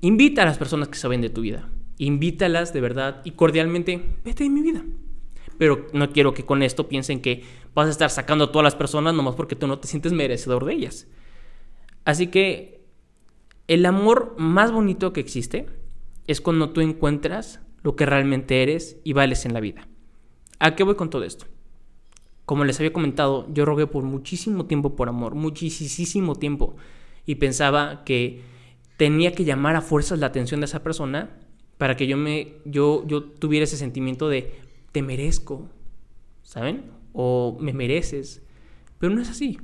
invita 0.00 0.42
a 0.42 0.46
las 0.46 0.58
personas 0.58 0.88
que 0.88 0.98
saben 0.98 1.20
de 1.20 1.30
tu 1.30 1.42
vida. 1.42 1.68
Invítalas 1.98 2.72
de 2.72 2.80
verdad 2.80 3.22
y 3.24 3.32
cordialmente, 3.32 4.16
vete 4.24 4.44
de 4.44 4.50
mi 4.50 4.62
vida 4.62 4.82
pero 5.60 5.88
no 5.92 6.10
quiero 6.10 6.32
que 6.32 6.46
con 6.46 6.62
esto 6.62 6.88
piensen 6.88 7.20
que 7.20 7.44
vas 7.74 7.86
a 7.86 7.90
estar 7.90 8.08
sacando 8.08 8.44
a 8.44 8.50
todas 8.50 8.64
las 8.64 8.76
personas 8.76 9.12
nomás 9.12 9.34
porque 9.34 9.56
tú 9.56 9.66
no 9.66 9.78
te 9.78 9.88
sientes 9.88 10.10
merecedor 10.10 10.64
de 10.64 10.72
ellas. 10.72 11.06
Así 12.06 12.28
que 12.28 12.79
el 13.70 13.86
amor 13.86 14.34
más 14.36 14.72
bonito 14.72 15.12
que 15.12 15.20
existe 15.20 15.66
es 16.26 16.40
cuando 16.40 16.70
tú 16.70 16.80
encuentras 16.80 17.60
lo 17.84 17.94
que 17.94 18.04
realmente 18.04 18.64
eres 18.64 18.98
y 19.04 19.12
vales 19.12 19.46
en 19.46 19.54
la 19.54 19.60
vida. 19.60 19.86
¿A 20.58 20.74
qué 20.74 20.82
voy 20.82 20.96
con 20.96 21.08
todo 21.08 21.22
esto? 21.22 21.46
Como 22.46 22.64
les 22.64 22.80
había 22.80 22.92
comentado, 22.92 23.46
yo 23.54 23.64
rogué 23.64 23.86
por 23.86 24.02
muchísimo 24.02 24.66
tiempo 24.66 24.96
por 24.96 25.08
amor, 25.08 25.36
muchísimo 25.36 26.34
tiempo, 26.34 26.74
y 27.26 27.36
pensaba 27.36 28.02
que 28.02 28.42
tenía 28.96 29.30
que 29.36 29.44
llamar 29.44 29.76
a 29.76 29.82
fuerzas 29.82 30.18
la 30.18 30.26
atención 30.26 30.58
de 30.58 30.66
esa 30.66 30.82
persona 30.82 31.38
para 31.78 31.96
que 31.96 32.08
yo 32.08 32.16
me 32.16 32.54
yo 32.64 33.06
yo 33.06 33.22
tuviera 33.22 33.62
ese 33.62 33.76
sentimiento 33.76 34.28
de 34.28 34.52
te 34.90 35.00
merezco, 35.00 35.68
¿saben? 36.42 36.90
O 37.12 37.56
me 37.60 37.72
mereces. 37.72 38.42
Pero 38.98 39.14
no 39.14 39.22
es 39.22 39.30
así. 39.30 39.60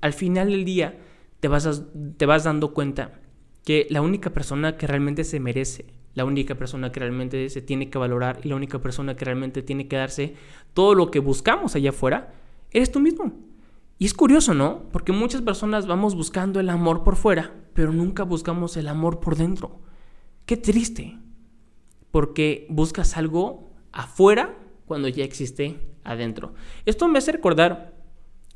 Al 0.00 0.12
final 0.12 0.50
del 0.50 0.64
día 0.64 0.98
te 1.38 1.46
vas, 1.46 1.84
te 2.16 2.26
vas 2.26 2.42
dando 2.42 2.74
cuenta 2.74 3.20
que 3.64 3.86
la 3.90 4.02
única 4.02 4.30
persona 4.30 4.76
que 4.76 4.86
realmente 4.86 5.24
se 5.24 5.40
merece, 5.40 5.86
la 6.14 6.24
única 6.24 6.54
persona 6.54 6.92
que 6.92 7.00
realmente 7.00 7.48
se 7.50 7.62
tiene 7.62 7.90
que 7.90 7.98
valorar 7.98 8.40
y 8.44 8.48
la 8.48 8.56
única 8.56 8.80
persona 8.80 9.16
que 9.16 9.24
realmente 9.24 9.62
tiene 9.62 9.88
que 9.88 9.96
darse 9.96 10.34
todo 10.74 10.94
lo 10.94 11.10
que 11.10 11.18
buscamos 11.18 11.74
allá 11.74 11.90
afuera, 11.90 12.34
eres 12.70 12.92
tú 12.92 13.00
mismo. 13.00 13.32
Y 13.98 14.06
es 14.06 14.14
curioso, 14.14 14.54
¿no? 14.54 14.84
Porque 14.92 15.12
muchas 15.12 15.42
personas 15.42 15.86
vamos 15.86 16.14
buscando 16.14 16.60
el 16.60 16.68
amor 16.68 17.04
por 17.04 17.16
fuera, 17.16 17.54
pero 17.74 17.92
nunca 17.92 18.24
buscamos 18.24 18.76
el 18.76 18.88
amor 18.88 19.20
por 19.20 19.36
dentro. 19.36 19.80
Qué 20.46 20.56
triste. 20.56 21.18
Porque 22.10 22.66
buscas 22.68 23.16
algo 23.16 23.70
afuera 23.92 24.56
cuando 24.86 25.08
ya 25.08 25.24
existe 25.24 25.80
adentro. 26.04 26.54
Esto 26.84 27.08
me 27.08 27.18
hace 27.18 27.32
recordar 27.32 27.93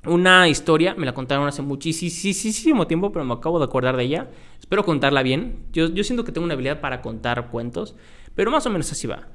una 0.04 0.48
historia, 0.48 0.94
me 0.94 1.06
la 1.06 1.12
contaron 1.12 1.46
hace 1.48 1.62
muchísimo 1.62 2.86
tiempo, 2.86 3.12
pero 3.12 3.24
me 3.24 3.34
acabo 3.34 3.58
de 3.58 3.64
acordar 3.64 3.96
de 3.96 4.04
ella. 4.04 4.30
Espero 4.58 4.84
contarla 4.84 5.22
bien. 5.22 5.66
Yo, 5.72 5.88
yo 5.88 6.04
siento 6.04 6.24
que 6.24 6.32
tengo 6.32 6.44
una 6.44 6.54
habilidad 6.54 6.80
para 6.80 7.02
contar 7.02 7.50
cuentos, 7.50 7.96
pero 8.34 8.50
más 8.50 8.64
o 8.66 8.70
menos 8.70 8.90
así 8.92 9.06
va. 9.06 9.28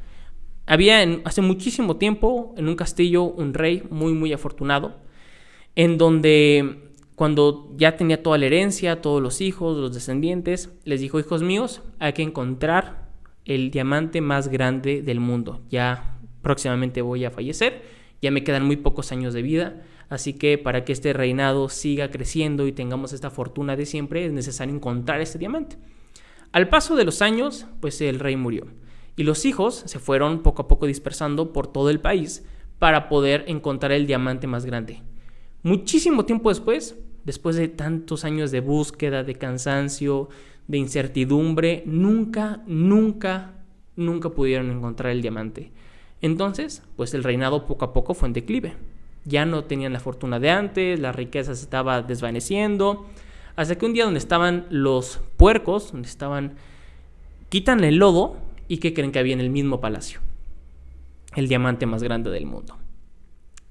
Había 0.66 1.02
hace 1.26 1.42
muchísimo 1.42 1.98
tiempo 1.98 2.54
en 2.58 2.70
un 2.70 2.76
castillo 2.76 3.24
un 3.24 3.54
rey 3.54 3.84
muy, 3.90 4.14
muy 4.14 4.32
afortunado, 4.32 4.96
en 5.76 5.98
donde 5.98 6.92
cuando 7.16 7.74
ya 7.78 7.98
tenía 7.98 8.24
toda 8.24 8.38
la 8.38 8.46
herencia, 8.46 9.02
todos 9.02 9.22
los 9.22 9.42
hijos, 9.42 9.78
los 9.78 9.94
descendientes, 9.94 10.72
les 10.86 11.02
dijo, 11.02 11.20
hijos 11.20 11.44
míos, 11.44 11.82
hay 12.00 12.14
que 12.14 12.24
encontrar 12.24 13.10
el 13.46 13.72
diamante 13.72 14.22
más 14.22 14.48
grande 14.48 15.02
del 15.02 15.20
mundo. 15.20 15.62
Ya 15.70 16.18
próximamente 16.42 17.02
voy 17.02 17.26
a 17.26 17.32
fallecer, 17.32 17.84
ya 18.22 18.32
me 18.32 18.44
quedan 18.44 18.66
muy 18.66 18.78
pocos 18.78 19.12
años 19.12 19.34
de 19.34 19.42
vida, 19.42 19.84
así 20.10 20.34
que 20.34 20.58
para 20.58 20.86
que 20.86 20.94
este 20.94 21.14
reinado 21.14 21.70
siga 21.70 22.12
creciendo 22.12 22.68
y 22.68 22.72
tengamos 22.72 23.14
esta 23.14 23.30
fortuna 23.30 23.76
de 23.76 23.86
siempre 23.86 24.26
es 24.26 24.32
necesario 24.32 24.74
encontrar 24.74 25.22
este 25.22 25.40
diamante. 25.40 25.78
Al 26.52 26.70
paso 26.70 26.96
de 26.96 27.06
los 27.06 27.22
años, 27.22 27.66
pues 27.80 28.00
el 28.02 28.20
rey 28.20 28.36
murió 28.36 28.68
y 29.16 29.24
los 29.24 29.46
hijos 29.46 29.84
se 29.86 30.00
fueron 30.00 30.44
poco 30.44 30.64
a 30.64 30.68
poco 30.68 30.86
dispersando 30.86 31.54
por 31.54 31.68
todo 31.68 31.90
el 31.90 32.00
país 32.00 32.46
para 32.80 33.10
poder 33.10 33.46
encontrar 33.48 33.92
el 33.92 34.08
diamante 34.08 34.48
más 34.48 34.66
grande. 34.66 35.02
Muchísimo 35.62 36.26
tiempo 36.26 36.50
después, 36.50 36.96
después 37.24 37.56
de 37.56 37.70
tantos 37.70 38.26
años 38.26 38.52
de 38.52 38.60
búsqueda, 38.60 39.24
de 39.24 39.36
cansancio, 39.36 40.30
de 40.68 40.78
incertidumbre, 40.78 41.84
nunca, 41.86 42.64
nunca, 42.68 43.54
nunca 43.96 44.30
pudieron 44.30 44.72
encontrar 44.72 45.12
el 45.12 45.22
diamante. 45.22 45.72
Entonces, 46.22 46.84
pues 46.96 47.14
el 47.14 47.24
reinado 47.24 47.66
poco 47.66 47.86
a 47.86 47.94
poco 47.94 48.14
fue 48.14 48.28
en 48.28 48.34
declive. 48.34 48.74
Ya 49.26 49.46
no 49.46 49.64
tenían 49.64 49.94
la 49.94 50.00
fortuna 50.00 50.40
de 50.40 50.50
antes, 50.50 51.00
la 51.00 51.12
riqueza 51.12 51.56
se 51.56 51.64
estaba 51.64 52.02
desvaneciendo, 52.02 53.06
hasta 53.56 53.78
que 53.78 53.86
un 53.86 53.94
día 53.94 54.06
donde 54.06 54.20
estaban 54.20 54.66
los 54.70 55.20
puercos, 55.38 55.92
donde 55.92 56.10
estaban, 56.10 56.56
quitan 57.50 57.84
el 57.84 57.98
lodo 57.98 58.38
y 58.68 58.78
que 58.78 58.94
creen 58.94 59.12
que 59.12 59.20
había 59.20 59.34
en 59.34 59.40
el 59.40 59.50
mismo 59.50 59.80
palacio, 59.80 60.20
el 61.36 61.48
diamante 61.48 61.86
más 61.86 62.04
grande 62.04 62.30
del 62.32 62.46
mundo. 62.46 62.78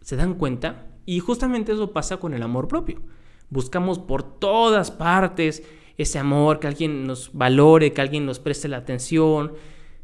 Se 0.00 0.16
dan 0.16 0.34
cuenta 0.34 0.86
y 1.04 1.20
justamente 1.20 1.72
eso 1.72 1.92
pasa 1.92 2.16
con 2.18 2.34
el 2.34 2.42
amor 2.42 2.68
propio. 2.68 3.00
Buscamos 3.50 3.98
por 3.98 4.22
todas 4.22 4.90
partes 4.90 5.62
ese 5.98 6.18
amor, 6.18 6.58
que 6.58 6.68
alguien 6.68 7.06
nos 7.06 7.30
valore, 7.32 7.92
que 7.92 8.00
alguien 8.00 8.24
nos 8.24 8.38
preste 8.38 8.68
la 8.68 8.78
atención, 8.78 9.52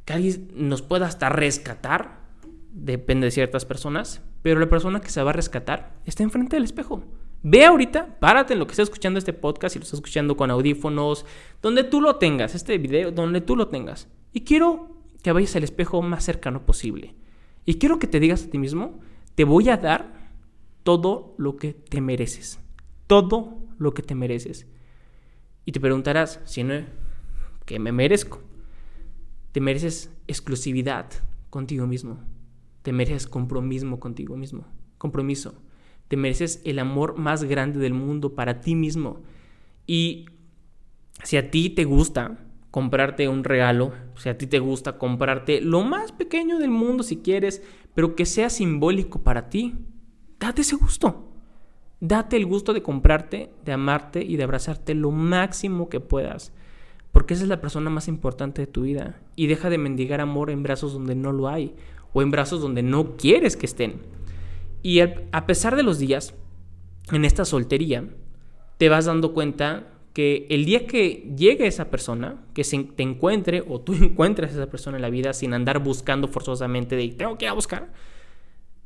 que 0.05 0.13
alguien 0.13 0.49
nos 0.55 0.83
pueda 0.83 1.07
hasta 1.07 1.29
rescatar 1.29 2.18
depende 2.79 3.27
de 3.27 3.31
ciertas 3.31 3.65
personas, 3.65 4.23
pero 4.43 4.61
la 4.61 4.69
persona 4.69 5.01
que 5.01 5.11
se 5.11 5.23
va 5.23 5.31
a 5.31 5.35
rescatar 5.35 5.97
está 6.05 6.23
enfrente 6.23 6.57
del 6.57 6.65
espejo. 6.65 7.03
Ve 7.43 7.65
ahorita, 7.65 8.19
párate 8.19 8.53
en 8.53 8.59
lo 8.59 8.67
que 8.67 8.73
estés 8.73 8.85
escuchando 8.85 9.19
este 9.19 9.33
podcast 9.33 9.77
y 9.77 9.79
lo 9.79 9.85
estás 9.85 9.99
escuchando 9.99 10.37
con 10.37 10.51
audífonos, 10.51 11.25
donde 11.63 11.85
tú 11.85 12.01
lo 12.01 12.17
tengas, 12.17 12.55
este 12.55 12.79
video, 12.79 13.13
donde 13.13 13.41
tú 13.41 13.57
lo 13.57 13.69
tengas. 13.69 14.09
Y 14.33 14.41
quiero 14.41 14.97
que 15.23 15.33
vayas 15.33 15.55
al 15.57 15.65
espejo 15.65 16.03
más 16.03 16.25
cercano 16.25 16.65
posible. 16.67 17.15
Y 17.65 17.75
quiero 17.75 17.99
que 17.99 18.07
te 18.07 18.21
digas 18.21 18.45
a 18.45 18.51
ti 18.51 18.59
mismo, 18.59 19.01
te 19.35 19.45
voy 19.45 19.69
a 19.69 19.77
dar 19.77 20.33
todo 20.83 21.35
lo 21.39 21.57
que 21.57 21.75
te 21.75 22.01
mereces. 22.01 22.61
Todo 23.07 23.59
lo 23.79 23.95
que 23.95 24.03
te 24.03 24.15
mereces. 24.15 24.67
Y 25.65 25.73
te 25.73 25.81
preguntarás, 25.81 26.41
si 26.45 26.65
no, 26.65 26.85
¿qué 27.67 27.79
me 27.79 27.93
merezco? 27.93 28.41
Te 29.53 29.61
mereces 29.61 30.11
exclusividad 30.27 31.07
contigo 31.51 31.87
mismo. 31.87 32.19
Te 32.89 32.95
mereces 32.95 33.27
compromiso 33.27 34.01
contigo 34.01 34.35
mismo. 34.39 34.65
Compromiso. 34.97 35.61
Te 36.09 36.17
mereces 36.17 36.63
el 36.65 36.79
amor 36.79 37.19
más 37.19 37.45
grande 37.45 37.79
del 37.79 37.93
mundo 37.93 38.35
para 38.35 38.63
ti 38.63 38.75
mismo. 38.75 39.21
Y 39.87 40.25
si 41.23 41.37
a 41.37 41.51
ti 41.51 41.69
te 41.69 41.85
gusta 41.85 42.39
comprarte 42.71 43.29
un 43.29 43.45
regalo, 43.45 43.93
si 44.17 44.31
a 44.31 44.39
ti 44.39 44.47
te 44.47 44.59
gusta 44.59 44.97
comprarte 44.97 45.61
lo 45.61 45.83
más 45.83 46.13
pequeño 46.13 46.59
del 46.59 46.71
mundo 46.71 47.03
si 47.03 47.19
quieres, 47.19 47.63
pero 47.95 48.17
que 48.17 48.25
sea 48.25 48.49
simbólico 48.49 49.23
para 49.23 49.51
ti, 49.51 49.75
date 50.41 50.63
ese 50.63 50.77
gusto. 50.77 51.31
Date 52.01 52.39
el 52.39 52.47
gusto 52.47 52.73
de 52.73 52.83
comprarte, 52.83 53.53
de 53.67 53.73
amarte 53.73 54.25
y 54.25 54.39
de 54.39 54.45
abrazarte 54.45 54.95
lo 54.95 55.11
máximo 55.11 55.91
que 55.91 56.01
puedas. 56.01 56.55
Porque 57.13 57.35
esa 57.35 57.43
es 57.43 57.51
la 57.51 57.61
persona 57.61 57.91
más 57.91 58.09
importante 58.09 58.63
de 58.63 58.67
tu 58.67 58.85
vida. 58.85 59.21
Y 59.37 59.47
deja 59.47 59.69
de 59.69 59.77
mendigar 59.77 60.23
amor 60.23 60.49
en 60.49 60.63
brazos 60.63 60.95
donde 60.95 61.15
no 61.15 61.33
lo 61.33 61.49
hay 61.49 61.75
o 62.13 62.23
en 62.23 62.31
brazos 62.31 62.61
donde 62.61 62.83
no 62.83 63.17
quieres 63.17 63.57
que 63.57 63.67
estén. 63.67 64.03
Y 64.83 65.01
a 65.01 65.47
pesar 65.47 65.77
de 65.77 65.83
los 65.83 65.99
días, 65.99 66.35
en 67.13 67.25
esta 67.25 67.45
soltería, 67.45 68.05
te 68.77 68.89
vas 68.89 69.07
dando 69.07 69.35
cuenta 69.35 69.89
que 70.13 70.47
el 70.51 70.65
día 70.65 70.87
que 70.87 71.33
llegue 71.37 71.67
esa 71.67 71.91
persona, 71.91 72.45
que 72.55 72.65
se 72.65 72.83
te 72.83 73.03
encuentre 73.03 73.65
o 73.69 73.81
tú 73.81 73.95
encuentres 74.01 74.51
a 74.51 74.55
esa 74.55 74.71
persona 74.71 74.97
en 74.97 75.03
la 75.03 75.11
vida 75.11 75.33
sin 75.33 75.55
andar 75.55 75.79
buscando 75.81 76.29
forzosamente 76.29 76.97
de 76.97 77.09
tengo 77.09 77.39
que 77.39 77.45
ir 77.45 77.51
a 77.51 77.55
buscar, 77.55 77.93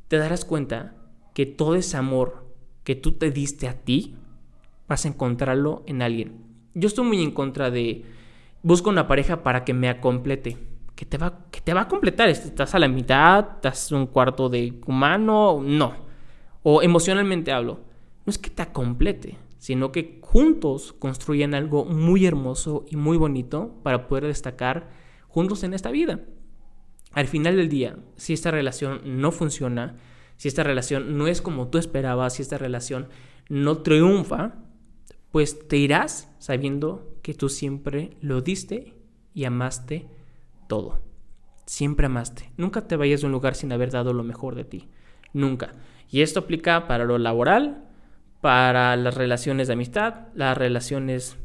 te 0.07 0.17
darás 0.17 0.45
cuenta 0.45 0.95
que 1.33 1.45
todo 1.45 1.75
ese 1.75 1.97
amor 1.97 2.45
que 2.83 2.95
tú 2.95 3.13
te 3.13 3.31
diste 3.31 3.67
a 3.67 3.73
ti, 3.73 4.15
vas 4.87 5.05
a 5.05 5.07
encontrarlo 5.07 5.83
en 5.87 6.01
alguien. 6.01 6.43
Yo 6.73 6.87
estoy 6.87 7.05
muy 7.05 7.23
en 7.23 7.31
contra 7.31 7.71
de 7.71 8.03
busco 8.61 8.89
una 8.89 9.07
pareja 9.07 9.43
para 9.43 9.63
que 9.63 9.73
me 9.73 9.99
complete 9.99 10.57
que 10.95 11.05
te 11.05 11.17
va, 11.17 11.45
que 11.51 11.61
te 11.61 11.73
va 11.73 11.81
a 11.81 11.87
completar. 11.87 12.29
Estás 12.29 12.75
a 12.75 12.79
la 12.79 12.87
mitad, 12.87 13.55
estás 13.55 13.91
un 13.91 14.07
cuarto 14.07 14.49
de 14.49 14.79
humano, 14.85 15.61
no. 15.63 15.95
O 16.63 16.81
emocionalmente 16.81 17.51
hablo. 17.51 17.81
No 18.25 18.31
es 18.31 18.37
que 18.37 18.49
te 18.49 18.65
complete, 18.71 19.37
sino 19.57 19.91
que 19.91 20.19
juntos 20.21 20.93
construyen 20.93 21.53
algo 21.53 21.85
muy 21.85 22.25
hermoso 22.25 22.85
y 22.89 22.95
muy 22.95 23.17
bonito 23.17 23.79
para 23.83 24.07
poder 24.07 24.27
destacar 24.27 24.89
juntos 25.27 25.63
en 25.63 25.73
esta 25.73 25.91
vida. 25.91 26.21
Al 27.11 27.27
final 27.27 27.57
del 27.57 27.69
día, 27.69 27.97
si 28.15 28.33
esta 28.33 28.49
relación 28.49 29.01
no 29.21 29.31
funciona, 29.31 29.97
si 30.37 30.47
esta 30.47 30.63
relación 30.63 31.17
no 31.17 31.27
es 31.27 31.41
como 31.41 31.67
tú 31.67 31.77
esperabas, 31.77 32.35
si 32.35 32.41
esta 32.41 32.57
relación 32.57 33.09
no 33.49 33.79
triunfa, 33.79 34.55
pues 35.31 35.67
te 35.67 35.77
irás 35.77 36.33
sabiendo 36.39 37.17
que 37.21 37.33
tú 37.33 37.49
siempre 37.49 38.17
lo 38.21 38.41
diste 38.41 38.93
y 39.33 39.45
amaste 39.45 40.07
todo. 40.73 40.97
Siempre 41.67 42.07
amaste. 42.07 42.51
Nunca 42.57 42.87
te 42.87 42.95
vayas 42.95 43.21
de 43.21 43.27
un 43.27 43.31
lugar 43.31 43.53
sin 43.53 43.71
haber 43.71 43.91
dado 43.91 44.11
lo 44.11 44.23
mejor 44.23 44.55
de 44.55 44.63
ti. 44.63 44.89
Nunca. 45.31 45.75
Y 46.09 46.21
esto 46.21 46.39
aplica 46.39 46.87
para 46.87 47.05
lo 47.05 47.19
laboral, 47.19 47.83
para 48.41 48.95
las 48.95 49.13
relaciones 49.13 49.67
de 49.67 49.73
amistad, 49.73 50.29
las 50.33 50.57
relaciones 50.57 51.37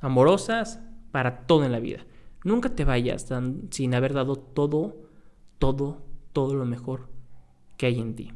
amorosas, 0.00 0.80
para 1.12 1.46
todo 1.46 1.64
en 1.64 1.70
la 1.70 1.78
vida. 1.78 2.06
Nunca 2.42 2.70
te 2.70 2.84
vayas 2.84 3.32
sin 3.70 3.94
haber 3.94 4.14
dado 4.14 4.34
todo, 4.34 4.96
todo, 5.60 6.02
todo 6.32 6.56
lo 6.56 6.64
mejor 6.64 7.08
que 7.76 7.86
hay 7.86 8.00
en 8.00 8.16
ti. 8.16 8.32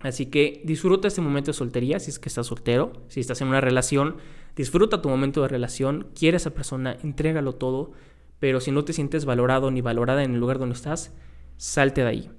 Así 0.00 0.24
que 0.26 0.62
disfruta 0.64 1.08
este 1.08 1.20
momento 1.20 1.50
de 1.50 1.58
soltería 1.58 2.00
si 2.00 2.10
es 2.10 2.18
que 2.18 2.30
estás 2.30 2.46
soltero, 2.46 2.94
si 3.08 3.20
estás 3.20 3.42
en 3.42 3.48
una 3.48 3.60
relación, 3.60 4.16
disfruta 4.56 5.02
tu 5.02 5.10
momento 5.10 5.42
de 5.42 5.48
relación, 5.48 6.08
quiere 6.14 6.36
a 6.36 6.38
esa 6.38 6.54
persona, 6.54 6.96
entrégalo 7.02 7.56
todo, 7.56 7.92
pero 8.40 8.60
si 8.60 8.70
no 8.70 8.84
te 8.84 8.92
sientes 8.92 9.24
valorado 9.24 9.70
ni 9.70 9.80
valorada 9.80 10.22
en 10.22 10.34
el 10.34 10.40
lugar 10.40 10.58
donde 10.58 10.74
estás, 10.74 11.14
salte 11.56 12.02
de 12.02 12.06
ahí. 12.06 12.30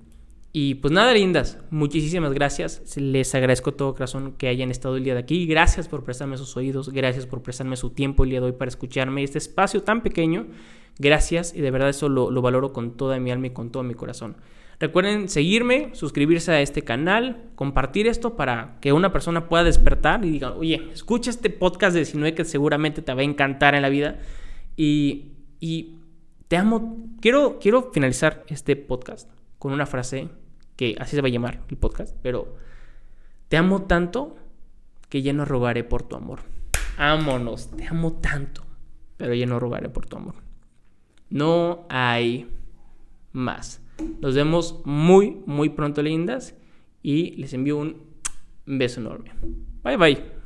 Y 0.52 0.76
pues 0.76 0.92
nada, 0.92 1.14
lindas, 1.14 1.60
muchísimas 1.70 2.34
gracias. 2.34 2.98
Les 2.98 3.36
agradezco 3.36 3.74
todo 3.74 3.94
corazón 3.94 4.34
que 4.34 4.48
hayan 4.48 4.72
estado 4.72 4.98
el 4.98 5.04
día 5.04 5.14
de 5.14 5.20
aquí. 5.20 5.46
Gracias 5.46 5.88
por 5.88 6.04
prestarme 6.04 6.38
sus 6.38 6.58
oídos, 6.58 6.90
gracias 6.90 7.28
por 7.28 7.44
prestarme 7.44 7.78
su 7.78 7.92
tiempo 7.92 8.24
el 8.24 8.32
día 8.32 8.40
de 8.40 8.48
hoy 8.48 8.52
para 8.54 8.70
escucharme. 8.70 9.24
Este 9.24 9.38
espacio 9.38 9.84
tan 9.84 10.02
pequeño, 10.02 10.48
gracias 10.98 11.54
y 11.54 11.62
de 11.62 11.70
verdad 11.70 11.90
eso 11.90 12.10
lo, 12.10 12.32
lo 12.32 12.42
valoro 12.42 12.74
con 12.74 12.98
toda 12.98 13.20
mi 13.20 13.30
alma 13.30 13.48
y 13.48 13.52
con 13.52 13.72
todo 13.72 13.84
mi 13.84 13.94
corazón. 13.94 14.38
Recuerden 14.80 15.28
seguirme, 15.28 15.90
suscribirse 15.94 16.52
a 16.54 16.62
este 16.62 16.84
canal, 16.84 17.44
compartir 17.56 18.08
esto 18.08 18.36
para 18.36 18.78
que 18.80 18.94
una 18.94 19.12
persona 19.12 19.50
pueda 19.50 19.66
despertar 19.66 20.24
y 20.26 20.32
diga, 20.32 20.54
oye, 20.54 20.90
escucha 20.94 21.30
este 21.30 21.50
podcast 21.50 21.94
de 21.94 22.00
19 22.00 22.34
que 22.34 22.46
seguramente 22.46 23.02
te 23.02 23.14
va 23.14 23.20
a 23.22 23.26
encantar 23.26 23.76
en 23.76 23.82
la 23.82 23.90
vida. 23.90 24.20
Y 24.78 25.34
te 26.50 26.58
amo. 26.58 26.98
Quiero, 27.22 27.60
quiero 27.60 27.92
finalizar 27.94 28.44
este 28.48 28.76
podcast 28.76 29.30
con 29.58 29.72
una 29.72 29.86
frase 29.86 30.30
que 30.76 30.96
así 31.00 31.16
se 31.16 31.22
va 31.22 31.28
a 31.28 31.32
llamar 31.32 31.62
el 31.70 31.78
podcast, 31.78 32.16
pero 32.22 32.56
te 33.48 33.56
amo 33.56 33.84
tanto 33.84 34.36
que 35.08 35.22
ya 35.22 35.32
no 35.32 35.46
rogaré 35.46 35.84
por 35.84 36.04
tu 36.04 36.16
amor. 36.16 36.42
Ámonos, 36.98 37.72
te 37.72 37.88
amo 37.88 38.14
tanto, 38.14 38.66
pero 39.16 39.34
ya 39.34 39.46
no 39.46 39.60
rogaré 39.60 39.90
por 39.90 40.08
tu 40.08 40.18
amor. 40.18 40.36
No 41.30 41.86
hay 41.90 42.50
más. 43.32 43.82
Nos 44.20 44.34
vemos 44.34 44.82
muy, 44.86 45.42
muy 45.46 45.70
pronto, 45.70 46.02
lindas, 46.02 46.56
y 47.04 47.32
les 47.32 47.54
envío 47.54 47.78
un 47.78 48.02
beso 48.66 49.02
enorme. 49.02 49.34
Bye, 49.84 49.98
bye. 49.98 50.39